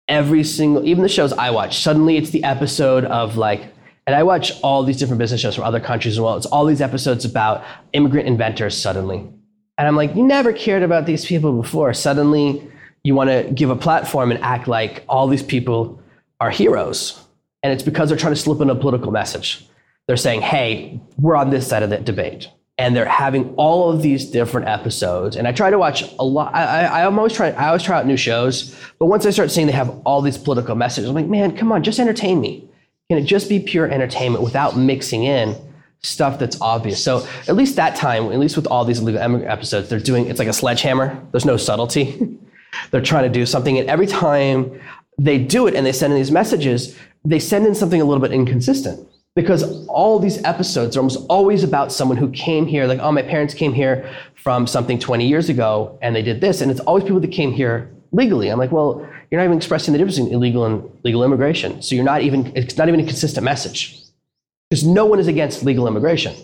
Every 0.09 0.43
single, 0.45 0.87
even 0.87 1.03
the 1.03 1.11
shows 1.11 1.33
I 1.35 1.51
watch, 1.51 1.83
suddenly 1.83 2.17
it's 2.17 2.31
the 2.31 2.43
episode 2.43 3.05
of 3.05 3.37
like 3.37 3.76
and 4.07 4.15
I 4.15 4.23
watch 4.23 4.53
all 4.63 4.85
these 4.85 4.97
different 4.97 5.19
business 5.19 5.41
shows 5.41 5.55
from 5.55 5.65
other 5.65 5.81
countries 5.81 6.15
as 6.15 6.21
well. 6.21 6.37
It's 6.37 6.47
all 6.47 6.65
these 6.65 6.81
episodes 6.81 7.25
about 7.25 7.65
immigrant 7.93 8.29
inventors 8.29 8.77
suddenly. 8.77 9.29
And 9.79 9.89
I'm 9.89 9.97
like, 9.97 10.15
you 10.15 10.25
never 10.25 10.53
cared 10.53 10.83
about 10.83 11.07
these 11.07 11.25
people 11.25 11.61
before. 11.61 11.93
Suddenly, 11.93 12.71
you 13.03 13.15
want 13.15 13.31
to 13.31 13.51
give 13.53 13.69
a 13.69 13.77
platform 13.77 14.31
and 14.31 14.43
act 14.43 14.69
like 14.69 15.05
all 15.09 15.29
these 15.29 15.43
people 15.43 16.01
are 16.41 16.51
heroes. 16.51 17.21
And 17.63 17.73
it's 17.73 17.83
because 17.83 18.09
they're 18.09 18.19
trying 18.19 18.35
to 18.35 18.41
slip 18.41 18.61
in 18.61 18.71
a 18.71 18.75
political 18.75 19.11
message. 19.11 19.67
They're 20.07 20.17
saying, 20.17 20.43
hey, 20.43 21.01
we're 21.19 21.37
on 21.37 21.51
this 21.51 21.67
side 21.67 21.83
of 21.83 21.91
the 21.91 21.99
debate. 21.99 22.49
And 22.79 22.95
they're 22.95 23.07
having 23.07 23.55
all 23.57 23.91
of 23.91 24.03
these 24.03 24.31
different 24.31 24.69
episodes. 24.69 25.35
And 25.35 25.49
I 25.49 25.53
try 25.53 25.71
to 25.71 25.79
watch 25.79 26.05
a 26.19 26.25
lot. 26.25 26.55
I, 26.55 26.85
I, 26.85 27.07
I'm 27.07 27.19
always 27.19 27.33
trying, 27.33 27.55
I 27.57 27.69
always 27.69 27.83
try 27.83 27.99
out 27.99 28.07
new 28.07 28.17
shows. 28.17 28.79
But 28.99 29.07
once 29.07 29.27
I 29.27 29.31
start 29.31 29.51
seeing 29.51 29.67
they 29.67 29.73
have 29.73 29.91
all 30.05 30.21
these 30.21 30.39
political 30.39 30.75
messages, 30.75 31.09
I'm 31.09 31.15
like, 31.15 31.27
man, 31.27 31.57
come 31.57 31.73
on, 31.73 31.83
just 31.83 31.99
entertain 31.99 32.41
me. 32.41 32.66
Can 33.09 33.19
it 33.19 33.25
just 33.25 33.49
be 33.49 33.61
pure 33.61 33.89
entertainment 33.89 34.43
without 34.43 34.77
mixing 34.77 35.23
in 35.23 35.57
stuff 36.01 36.41
that's 36.41 36.61
obvious? 36.61 37.03
So 37.03 37.27
at 37.47 37.55
least 37.55 37.77
that 37.77 37.95
time, 37.95 38.33
at 38.33 38.39
least 38.41 38.57
with 38.57 38.67
all 38.67 38.85
these 38.85 38.99
illegal 38.99 39.23
immigrant 39.23 39.51
episodes, 39.51 39.89
they're 39.89 40.01
doing 40.01 40.27
it's 40.27 40.41
like 40.41 40.49
a 40.49 40.53
sledgehammer. 40.53 41.25
There's 41.31 41.45
no 41.45 41.57
subtlety. 41.57 42.37
they're 42.91 43.01
trying 43.01 43.23
to 43.23 43.29
do 43.29 43.47
something, 43.47 43.79
and 43.79 43.89
every 43.89 44.09
time 44.09 44.81
they 45.19 45.39
do 45.39 45.69
it 45.69 45.75
and 45.75 45.87
they 45.87 45.93
send 45.93 46.13
in 46.13 46.19
these 46.19 46.33
messages, 46.33 46.99
they 47.25 47.39
send 47.39 47.65
in 47.65 47.77
something 47.77 48.01
a 48.01 48.05
little 48.05 48.21
bit 48.21 48.33
inconsistent 48.33 49.09
because 49.37 49.87
all 49.87 50.19
these 50.19 50.43
episodes 50.43 50.97
are 50.97 51.01
almost 51.01 51.25
always 51.29 51.63
about 51.63 51.93
someone 51.93 52.17
who 52.17 52.31
came 52.31 52.67
here 52.67 52.87
like 52.87 52.99
oh 53.01 53.13
my 53.13 53.23
parents 53.23 53.55
came 53.55 53.73
here 53.73 54.11
from 54.35 54.67
something 54.67 54.99
20 54.99 55.27
years 55.27 55.49
ago 55.49 55.99
and 56.01 56.17
they 56.17 56.23
did 56.23 56.41
this 56.41 56.61
and 56.61 56.71
it's 56.71 56.81
always 56.81 57.05
people 57.05 57.21
that 57.21 57.31
came 57.31 57.53
here 57.53 57.91
legally 58.17 58.51
i'm 58.51 58.59
like 58.59 58.73
well 58.73 59.07
you're 59.31 59.41
not 59.41 59.47
even 59.47 59.57
expressing 59.57 59.93
the 59.93 59.99
difference 59.99 60.17
between 60.17 60.35
illegal 60.35 60.65
and 60.65 60.91
legal 61.05 61.25
immigration. 61.25 61.83
So 61.83 61.95
you're 61.95 62.05
not 62.05 62.23
even, 62.23 62.53
it's 62.55 62.77
not 62.77 62.89
even 62.89 63.01
a 63.01 63.05
consistent 63.05 63.45
message. 63.45 64.01
Because 64.71 64.85
no 64.85 65.05
one 65.05 65.19
is 65.19 65.27
against 65.27 65.65
legal 65.65 65.87
immigration. 65.87 66.35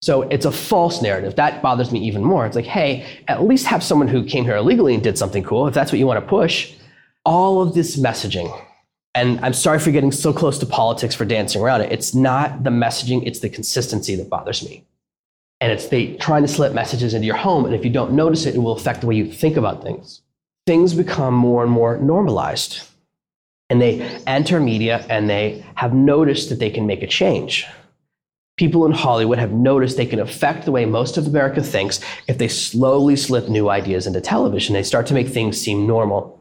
So 0.00 0.22
it's 0.22 0.44
a 0.44 0.52
false 0.52 1.02
narrative. 1.02 1.36
That 1.36 1.60
bothers 1.60 1.90
me 1.90 2.00
even 2.00 2.22
more. 2.22 2.46
It's 2.46 2.56
like, 2.56 2.64
hey, 2.64 3.06
at 3.26 3.42
least 3.42 3.66
have 3.66 3.82
someone 3.82 4.08
who 4.08 4.24
came 4.24 4.44
here 4.44 4.56
illegally 4.56 4.94
and 4.94 5.02
did 5.02 5.18
something 5.18 5.42
cool, 5.42 5.66
if 5.66 5.74
that's 5.74 5.90
what 5.90 5.98
you 5.98 6.06
want 6.06 6.22
to 6.22 6.26
push. 6.26 6.72
All 7.24 7.60
of 7.60 7.74
this 7.74 7.96
messaging, 7.96 8.48
and 9.14 9.40
I'm 9.40 9.52
sorry 9.52 9.80
for 9.80 9.90
getting 9.90 10.12
so 10.12 10.32
close 10.32 10.58
to 10.60 10.66
politics 10.66 11.14
for 11.14 11.24
dancing 11.24 11.60
around 11.60 11.80
it. 11.80 11.90
It's 11.90 12.14
not 12.14 12.62
the 12.62 12.70
messaging, 12.70 13.26
it's 13.26 13.40
the 13.40 13.50
consistency 13.50 14.14
that 14.14 14.30
bothers 14.30 14.64
me. 14.64 14.84
And 15.60 15.72
it's 15.72 15.88
they 15.88 16.14
trying 16.14 16.42
to 16.42 16.48
slip 16.48 16.72
messages 16.72 17.12
into 17.12 17.26
your 17.26 17.36
home, 17.36 17.64
and 17.64 17.74
if 17.74 17.84
you 17.84 17.90
don't 17.90 18.12
notice 18.12 18.46
it, 18.46 18.54
it 18.54 18.58
will 18.58 18.72
affect 18.72 19.00
the 19.00 19.08
way 19.08 19.16
you 19.16 19.30
think 19.30 19.56
about 19.56 19.82
things 19.82 20.22
things 20.68 20.92
become 20.92 21.32
more 21.32 21.62
and 21.62 21.72
more 21.72 21.96
normalized. 21.96 22.86
And 23.70 23.80
they 23.80 24.02
enter 24.26 24.60
media 24.60 25.02
and 25.08 25.28
they 25.28 25.64
have 25.76 25.94
noticed 25.94 26.50
that 26.50 26.58
they 26.58 26.68
can 26.68 26.86
make 26.86 27.02
a 27.02 27.06
change. 27.06 27.66
People 28.58 28.84
in 28.84 28.92
Hollywood 28.92 29.38
have 29.38 29.50
noticed 29.50 29.96
they 29.96 30.04
can 30.04 30.20
affect 30.20 30.66
the 30.66 30.70
way 30.70 30.84
most 30.84 31.16
of 31.16 31.26
America 31.26 31.62
thinks 31.62 32.00
if 32.26 32.36
they 32.36 32.48
slowly 32.48 33.16
slip 33.16 33.48
new 33.48 33.70
ideas 33.70 34.06
into 34.06 34.20
television. 34.20 34.74
They 34.74 34.82
start 34.82 35.06
to 35.06 35.14
make 35.14 35.28
things 35.28 35.58
seem 35.58 35.86
normal. 35.86 36.38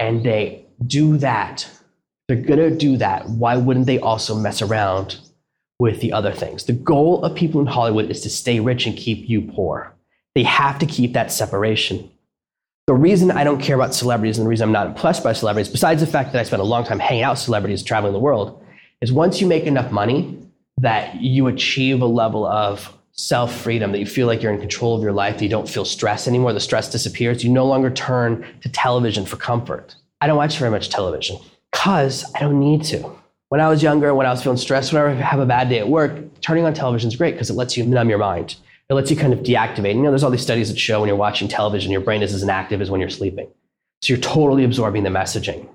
And 0.00 0.24
they 0.24 0.66
do 0.84 1.16
that. 1.18 1.68
They're 2.26 2.36
going 2.50 2.58
to 2.58 2.76
do 2.76 2.96
that. 2.96 3.28
Why 3.28 3.56
wouldn't 3.58 3.86
they 3.86 4.00
also 4.00 4.34
mess 4.34 4.60
around 4.60 5.20
with 5.78 6.00
the 6.00 6.12
other 6.12 6.32
things? 6.32 6.64
The 6.64 6.72
goal 6.72 7.24
of 7.24 7.36
people 7.36 7.60
in 7.60 7.68
Hollywood 7.68 8.10
is 8.10 8.22
to 8.22 8.28
stay 8.28 8.58
rich 8.58 8.86
and 8.86 8.96
keep 8.96 9.28
you 9.28 9.42
poor. 9.42 9.94
They 10.34 10.42
have 10.42 10.80
to 10.80 10.86
keep 10.86 11.12
that 11.12 11.30
separation 11.30 12.10
the 12.88 12.94
reason 12.94 13.30
I 13.30 13.44
don't 13.44 13.60
care 13.60 13.76
about 13.76 13.94
celebrities 13.94 14.38
and 14.38 14.46
the 14.46 14.48
reason 14.48 14.64
I'm 14.64 14.72
not 14.72 14.86
impressed 14.86 15.22
by 15.22 15.34
celebrities, 15.34 15.70
besides 15.70 16.00
the 16.00 16.06
fact 16.06 16.32
that 16.32 16.40
I 16.40 16.42
spent 16.42 16.62
a 16.62 16.64
long 16.64 16.84
time 16.84 16.98
hanging 16.98 17.22
out 17.22 17.32
with 17.32 17.40
celebrities 17.40 17.82
traveling 17.82 18.14
the 18.14 18.18
world, 18.18 18.64
is 19.02 19.12
once 19.12 19.42
you 19.42 19.46
make 19.46 19.64
enough 19.64 19.92
money 19.92 20.38
that 20.78 21.20
you 21.20 21.48
achieve 21.48 22.00
a 22.00 22.06
level 22.06 22.46
of 22.46 22.90
self 23.12 23.54
freedom, 23.54 23.92
that 23.92 23.98
you 23.98 24.06
feel 24.06 24.26
like 24.26 24.42
you're 24.42 24.54
in 24.54 24.58
control 24.58 24.96
of 24.96 25.02
your 25.02 25.12
life, 25.12 25.36
that 25.36 25.44
you 25.44 25.50
don't 25.50 25.68
feel 25.68 25.84
stress 25.84 26.26
anymore, 26.26 26.54
the 26.54 26.60
stress 26.60 26.90
disappears, 26.90 27.44
you 27.44 27.50
no 27.50 27.66
longer 27.66 27.90
turn 27.90 28.42
to 28.62 28.70
television 28.70 29.26
for 29.26 29.36
comfort. 29.36 29.94
I 30.22 30.26
don't 30.26 30.38
watch 30.38 30.56
very 30.56 30.70
much 30.70 30.88
television 30.88 31.36
because 31.70 32.24
I 32.34 32.40
don't 32.40 32.58
need 32.58 32.84
to. 32.84 33.12
When 33.50 33.60
I 33.60 33.68
was 33.68 33.82
younger, 33.82 34.14
when 34.14 34.24
I 34.24 34.30
was 34.30 34.42
feeling 34.42 34.56
stressed, 34.56 34.94
whenever 34.94 35.10
I 35.10 35.14
have 35.16 35.40
a 35.40 35.46
bad 35.46 35.68
day 35.68 35.80
at 35.80 35.90
work, 35.90 36.40
turning 36.40 36.64
on 36.64 36.72
television 36.72 37.08
is 37.08 37.16
great 37.16 37.32
because 37.32 37.50
it 37.50 37.54
lets 37.54 37.76
you 37.76 37.84
numb 37.84 38.08
your 38.08 38.16
mind. 38.16 38.56
It 38.90 38.94
lets 38.94 39.10
you 39.10 39.16
kind 39.16 39.32
of 39.32 39.40
deactivate. 39.40 39.90
And, 39.90 39.98
You 39.98 40.04
know, 40.04 40.10
there's 40.10 40.24
all 40.24 40.30
these 40.30 40.42
studies 40.42 40.68
that 40.68 40.78
show 40.78 41.00
when 41.00 41.08
you're 41.08 41.16
watching 41.16 41.48
television, 41.48 41.92
your 41.92 42.00
brain 42.00 42.22
is 42.22 42.32
as 42.32 42.42
inactive 42.42 42.80
as 42.80 42.90
when 42.90 43.00
you're 43.00 43.10
sleeping. 43.10 43.48
So 44.02 44.12
you're 44.12 44.22
totally 44.22 44.64
absorbing 44.64 45.02
the 45.02 45.10
messaging. 45.10 45.68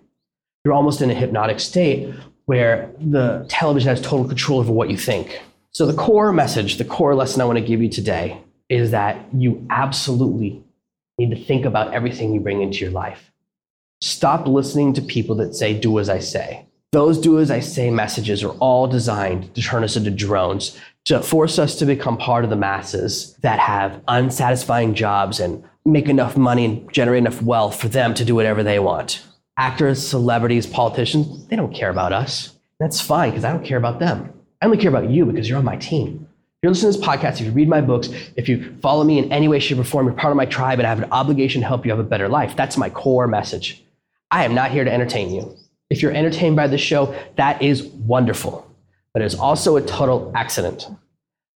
You're 0.65 0.73
almost 0.73 1.01
in 1.01 1.11
a 1.11 1.13
hypnotic 1.13 1.59
state 1.59 2.13
where 2.45 2.89
the 2.99 3.45
television 3.49 3.89
has 3.89 4.01
total 4.01 4.27
control 4.27 4.59
over 4.59 4.71
what 4.71 4.89
you 4.89 4.97
think. 4.97 5.41
So 5.71 5.85
the 5.85 5.93
core 5.93 6.31
message, 6.31 6.77
the 6.77 6.85
core 6.85 7.15
lesson 7.15 7.41
I 7.41 7.45
want 7.45 7.59
to 7.59 7.65
give 7.65 7.81
you 7.81 7.89
today 7.89 8.41
is 8.69 8.91
that 8.91 9.25
you 9.33 9.65
absolutely 9.69 10.63
need 11.17 11.31
to 11.31 11.43
think 11.43 11.65
about 11.65 11.93
everything 11.93 12.33
you 12.33 12.39
bring 12.39 12.61
into 12.61 12.79
your 12.79 12.91
life. 12.91 13.31
Stop 14.01 14.47
listening 14.47 14.93
to 14.93 15.01
people 15.01 15.35
that 15.35 15.55
say, 15.55 15.77
do 15.77 15.99
as 15.99 16.09
I 16.09 16.19
say. 16.19 16.65
Those 16.93 17.17
do 17.17 17.39
as 17.39 17.49
I 17.49 17.59
say 17.59 17.89
messages 17.89 18.43
are 18.43 18.55
all 18.59 18.85
designed 18.85 19.55
to 19.55 19.63
turn 19.63 19.83
us 19.83 19.95
into 19.95 20.11
drones, 20.11 20.79
to 21.05 21.23
force 21.23 21.57
us 21.57 21.75
to 21.79 21.87
become 21.87 22.19
part 22.19 22.43
of 22.43 22.51
the 22.51 22.55
masses 22.55 23.33
that 23.41 23.57
have 23.57 24.03
unsatisfying 24.07 24.93
jobs 24.93 25.39
and 25.39 25.63
make 25.85 26.07
enough 26.07 26.37
money 26.37 26.65
and 26.65 26.93
generate 26.93 27.17
enough 27.17 27.41
wealth 27.41 27.81
for 27.81 27.87
them 27.87 28.13
to 28.13 28.23
do 28.23 28.35
whatever 28.35 28.61
they 28.61 28.77
want. 28.77 29.25
Actors, 29.57 30.07
celebrities, 30.07 30.67
politicians, 30.67 31.47
they 31.47 31.55
don't 31.55 31.73
care 31.73 31.89
about 31.89 32.13
us. 32.13 32.55
That's 32.79 33.01
fine 33.01 33.31
because 33.31 33.43
I 33.43 33.51
don't 33.51 33.65
care 33.65 33.79
about 33.79 33.97
them. 33.97 34.31
I 34.61 34.67
only 34.67 34.77
care 34.77 34.89
about 34.89 35.09
you 35.09 35.25
because 35.25 35.49
you're 35.49 35.57
on 35.57 35.65
my 35.65 35.77
team. 35.77 36.27
If 36.29 36.57
you're 36.61 36.71
listening 36.73 36.93
to 36.93 36.99
this 36.99 37.07
podcast, 37.07 37.39
if 37.39 37.47
you 37.47 37.53
read 37.53 37.69
my 37.69 37.81
books, 37.81 38.09
if 38.35 38.47
you 38.47 38.77
follow 38.83 39.03
me 39.03 39.17
in 39.17 39.31
any 39.31 39.47
way, 39.47 39.57
shape, 39.57 39.79
or 39.79 39.83
form, 39.83 40.05
you're 40.05 40.15
part 40.15 40.29
of 40.29 40.37
my 40.37 40.45
tribe 40.45 40.77
and 40.77 40.85
I 40.85 40.89
have 40.89 41.01
an 41.01 41.11
obligation 41.11 41.61
to 41.61 41.67
help 41.67 41.85
you 41.85 41.91
have 41.91 41.99
a 41.99 42.03
better 42.03 42.29
life. 42.29 42.55
That's 42.55 42.77
my 42.77 42.91
core 42.91 43.25
message. 43.25 43.83
I 44.29 44.45
am 44.45 44.53
not 44.53 44.69
here 44.69 44.83
to 44.83 44.93
entertain 44.93 45.33
you. 45.33 45.57
If 45.93 46.01
you're 46.01 46.11
entertained 46.11 46.55
by 46.55 46.65
the 46.65 46.77
show, 46.79 47.15
that 47.35 47.61
is 47.61 47.83
wonderful, 47.83 48.67
but 49.13 49.21
it's 49.21 49.35
also 49.35 49.75
a 49.75 49.81
total 49.83 50.31
accident. 50.33 50.87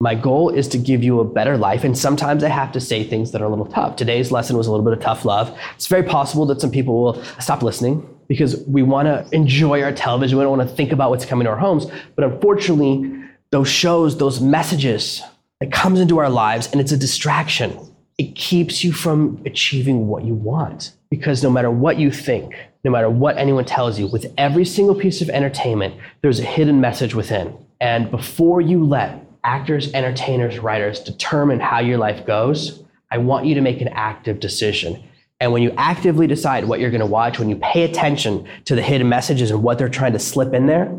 My 0.00 0.16
goal 0.16 0.50
is 0.50 0.66
to 0.70 0.78
give 0.78 1.04
you 1.04 1.20
a 1.20 1.24
better 1.24 1.56
life, 1.56 1.84
and 1.84 1.96
sometimes 1.96 2.42
I 2.42 2.48
have 2.48 2.72
to 2.72 2.80
say 2.80 3.04
things 3.04 3.30
that 3.30 3.40
are 3.40 3.44
a 3.44 3.48
little 3.48 3.66
tough. 3.66 3.94
Today's 3.94 4.32
lesson 4.32 4.56
was 4.56 4.66
a 4.66 4.72
little 4.72 4.84
bit 4.84 4.92
of 4.92 4.98
tough 4.98 5.24
love. 5.24 5.56
It's 5.76 5.86
very 5.86 6.02
possible 6.02 6.46
that 6.46 6.60
some 6.60 6.72
people 6.72 7.00
will 7.00 7.22
stop 7.38 7.62
listening 7.62 8.04
because 8.26 8.60
we 8.66 8.82
want 8.82 9.06
to 9.06 9.24
enjoy 9.30 9.84
our 9.84 9.92
television. 9.92 10.36
We 10.36 10.42
don't 10.42 10.58
want 10.58 10.68
to 10.68 10.74
think 10.74 10.90
about 10.90 11.10
what's 11.10 11.24
coming 11.24 11.44
to 11.44 11.52
our 11.52 11.56
homes. 11.56 11.86
But 12.16 12.24
unfortunately, 12.24 13.22
those 13.52 13.68
shows, 13.68 14.18
those 14.18 14.40
messages 14.40 15.22
that 15.60 15.70
comes 15.70 16.00
into 16.00 16.18
our 16.18 16.28
lives, 16.28 16.72
and 16.72 16.80
it's 16.80 16.90
a 16.90 16.96
distraction. 16.96 17.78
It 18.16 18.36
keeps 18.36 18.84
you 18.84 18.92
from 18.92 19.42
achieving 19.44 20.06
what 20.06 20.24
you 20.24 20.34
want. 20.34 20.92
Because 21.10 21.42
no 21.42 21.50
matter 21.50 21.70
what 21.70 21.98
you 21.98 22.10
think, 22.10 22.54
no 22.84 22.90
matter 22.90 23.08
what 23.08 23.38
anyone 23.38 23.64
tells 23.64 23.98
you, 23.98 24.06
with 24.06 24.32
every 24.36 24.64
single 24.64 24.94
piece 24.94 25.22
of 25.22 25.30
entertainment, 25.30 25.94
there's 26.22 26.40
a 26.40 26.44
hidden 26.44 26.80
message 26.80 27.14
within. 27.14 27.56
And 27.80 28.10
before 28.10 28.60
you 28.60 28.84
let 28.84 29.24
actors, 29.42 29.92
entertainers, 29.92 30.58
writers 30.58 31.00
determine 31.00 31.60
how 31.60 31.80
your 31.80 31.98
life 31.98 32.26
goes, 32.26 32.82
I 33.10 33.18
want 33.18 33.46
you 33.46 33.54
to 33.54 33.60
make 33.60 33.80
an 33.80 33.88
active 33.88 34.40
decision. 34.40 35.02
And 35.40 35.52
when 35.52 35.62
you 35.62 35.72
actively 35.76 36.26
decide 36.26 36.64
what 36.64 36.80
you're 36.80 36.90
going 36.90 37.00
to 37.00 37.06
watch, 37.06 37.38
when 37.38 37.48
you 37.48 37.56
pay 37.56 37.82
attention 37.82 38.48
to 38.64 38.74
the 38.74 38.82
hidden 38.82 39.08
messages 39.08 39.50
and 39.50 39.62
what 39.62 39.78
they're 39.78 39.88
trying 39.88 40.12
to 40.12 40.18
slip 40.18 40.54
in 40.54 40.66
there, 40.66 40.92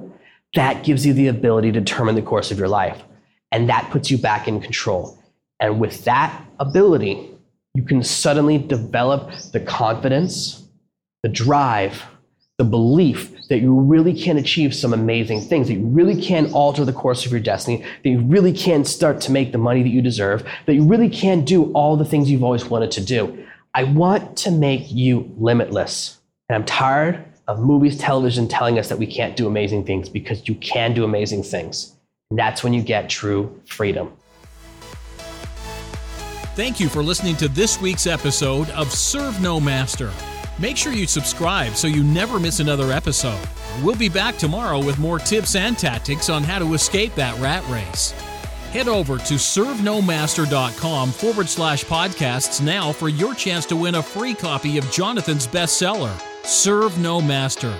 that 0.53 0.83
gives 0.83 1.05
you 1.05 1.13
the 1.13 1.27
ability 1.27 1.71
to 1.71 1.79
determine 1.79 2.15
the 2.15 2.21
course 2.21 2.51
of 2.51 2.59
your 2.59 2.67
life. 2.67 3.01
And 3.51 3.69
that 3.69 3.89
puts 3.91 4.11
you 4.11 4.17
back 4.17 4.47
in 4.47 4.61
control. 4.61 5.17
And 5.65 5.79
with 5.79 6.03
that 6.05 6.45
ability, 6.59 7.31
you 7.73 7.81
can 7.81 8.03
suddenly 8.03 8.59
develop 8.59 9.31
the 9.51 9.59
confidence, 9.59 10.63
the 11.23 11.29
drive, 11.29 12.03
the 12.59 12.63
belief 12.63 13.31
that 13.49 13.61
you 13.61 13.73
really 13.79 14.13
can 14.13 14.37
achieve 14.37 14.75
some 14.75 14.93
amazing 14.93 15.41
things, 15.41 15.67
that 15.67 15.73
you 15.73 15.87
really 15.87 16.21
can 16.21 16.53
alter 16.53 16.85
the 16.85 16.93
course 16.93 17.25
of 17.25 17.31
your 17.31 17.41
destiny, 17.41 17.83
that 18.03 18.09
you 18.09 18.19
really 18.21 18.53
can 18.53 18.85
start 18.85 19.19
to 19.21 19.31
make 19.31 19.51
the 19.51 19.57
money 19.57 19.81
that 19.81 19.89
you 19.89 20.03
deserve, 20.03 20.47
that 20.67 20.75
you 20.75 20.83
really 20.83 21.09
can 21.09 21.43
do 21.43 21.71
all 21.73 21.97
the 21.97 22.05
things 22.05 22.29
you've 22.29 22.43
always 22.43 22.65
wanted 22.65 22.91
to 22.91 23.01
do. 23.01 23.45
I 23.73 23.85
want 23.85 24.37
to 24.37 24.51
make 24.51 24.91
you 24.91 25.33
limitless. 25.39 26.19
And 26.47 26.55
I'm 26.55 26.65
tired 26.65 27.25
of 27.47 27.59
movies, 27.59 27.97
television 27.97 28.47
telling 28.47 28.77
us 28.77 28.87
that 28.89 28.99
we 28.99 29.07
can't 29.07 29.35
do 29.35 29.47
amazing 29.47 29.83
things 29.85 30.09
because 30.09 30.47
you 30.47 30.53
can 30.55 30.93
do 30.93 31.03
amazing 31.03 31.41
things. 31.41 31.95
And 32.29 32.37
that's 32.37 32.63
when 32.63 32.73
you 32.73 32.83
get 32.83 33.09
true 33.09 33.59
freedom. 33.65 34.15
Thank 36.55 36.79
you 36.79 36.87
for 36.87 37.03
listening 37.03 37.35
to 37.37 37.49
this 37.49 37.81
week's 37.81 38.07
episode 38.07 38.69
of 38.69 38.89
Serve 38.89 39.41
No 39.41 39.59
Master. 39.59 40.09
Make 40.57 40.77
sure 40.77 40.93
you 40.93 41.05
subscribe 41.05 41.75
so 41.75 41.85
you 41.85 42.01
never 42.01 42.39
miss 42.39 42.61
another 42.61 42.93
episode. 42.93 43.45
We'll 43.83 43.97
be 43.97 44.07
back 44.07 44.37
tomorrow 44.37 44.81
with 44.81 44.97
more 44.97 45.19
tips 45.19 45.55
and 45.55 45.77
tactics 45.77 46.29
on 46.29 46.43
how 46.43 46.59
to 46.59 46.73
escape 46.73 47.13
that 47.15 47.37
rat 47.41 47.67
race. 47.67 48.11
Head 48.71 48.87
over 48.87 49.17
to 49.17 49.33
servenomaster.com 49.33 51.11
forward 51.11 51.49
slash 51.49 51.83
podcasts 51.83 52.63
now 52.63 52.93
for 52.93 53.09
your 53.09 53.35
chance 53.35 53.65
to 53.65 53.75
win 53.75 53.95
a 53.95 54.01
free 54.01 54.33
copy 54.33 54.77
of 54.77 54.89
Jonathan's 54.91 55.47
bestseller, 55.47 56.17
Serve 56.45 56.97
No 56.97 57.19
Master. 57.19 57.75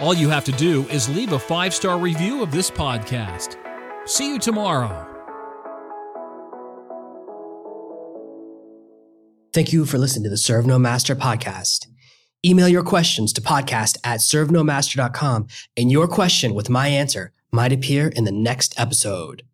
All 0.00 0.14
you 0.14 0.28
have 0.30 0.44
to 0.46 0.52
do 0.52 0.82
is 0.88 1.08
leave 1.08 1.32
a 1.32 1.38
five 1.38 1.72
star 1.72 1.96
review 1.96 2.42
of 2.42 2.50
this 2.50 2.72
podcast. 2.72 3.56
See 4.04 4.32
you 4.32 4.40
tomorrow. 4.40 5.15
Thank 9.56 9.72
you 9.72 9.86
for 9.86 9.96
listening 9.96 10.24
to 10.24 10.28
the 10.28 10.36
Serve 10.36 10.66
No 10.66 10.78
Master 10.78 11.16
podcast. 11.16 11.86
Email 12.44 12.68
your 12.68 12.82
questions 12.82 13.32
to 13.32 13.40
podcast 13.40 13.96
at 14.04 14.20
servenomaster.com, 14.20 15.46
and 15.78 15.90
your 15.90 16.06
question 16.06 16.52
with 16.52 16.68
my 16.68 16.88
answer 16.88 17.32
might 17.52 17.72
appear 17.72 18.08
in 18.08 18.24
the 18.24 18.32
next 18.32 18.78
episode. 18.78 19.46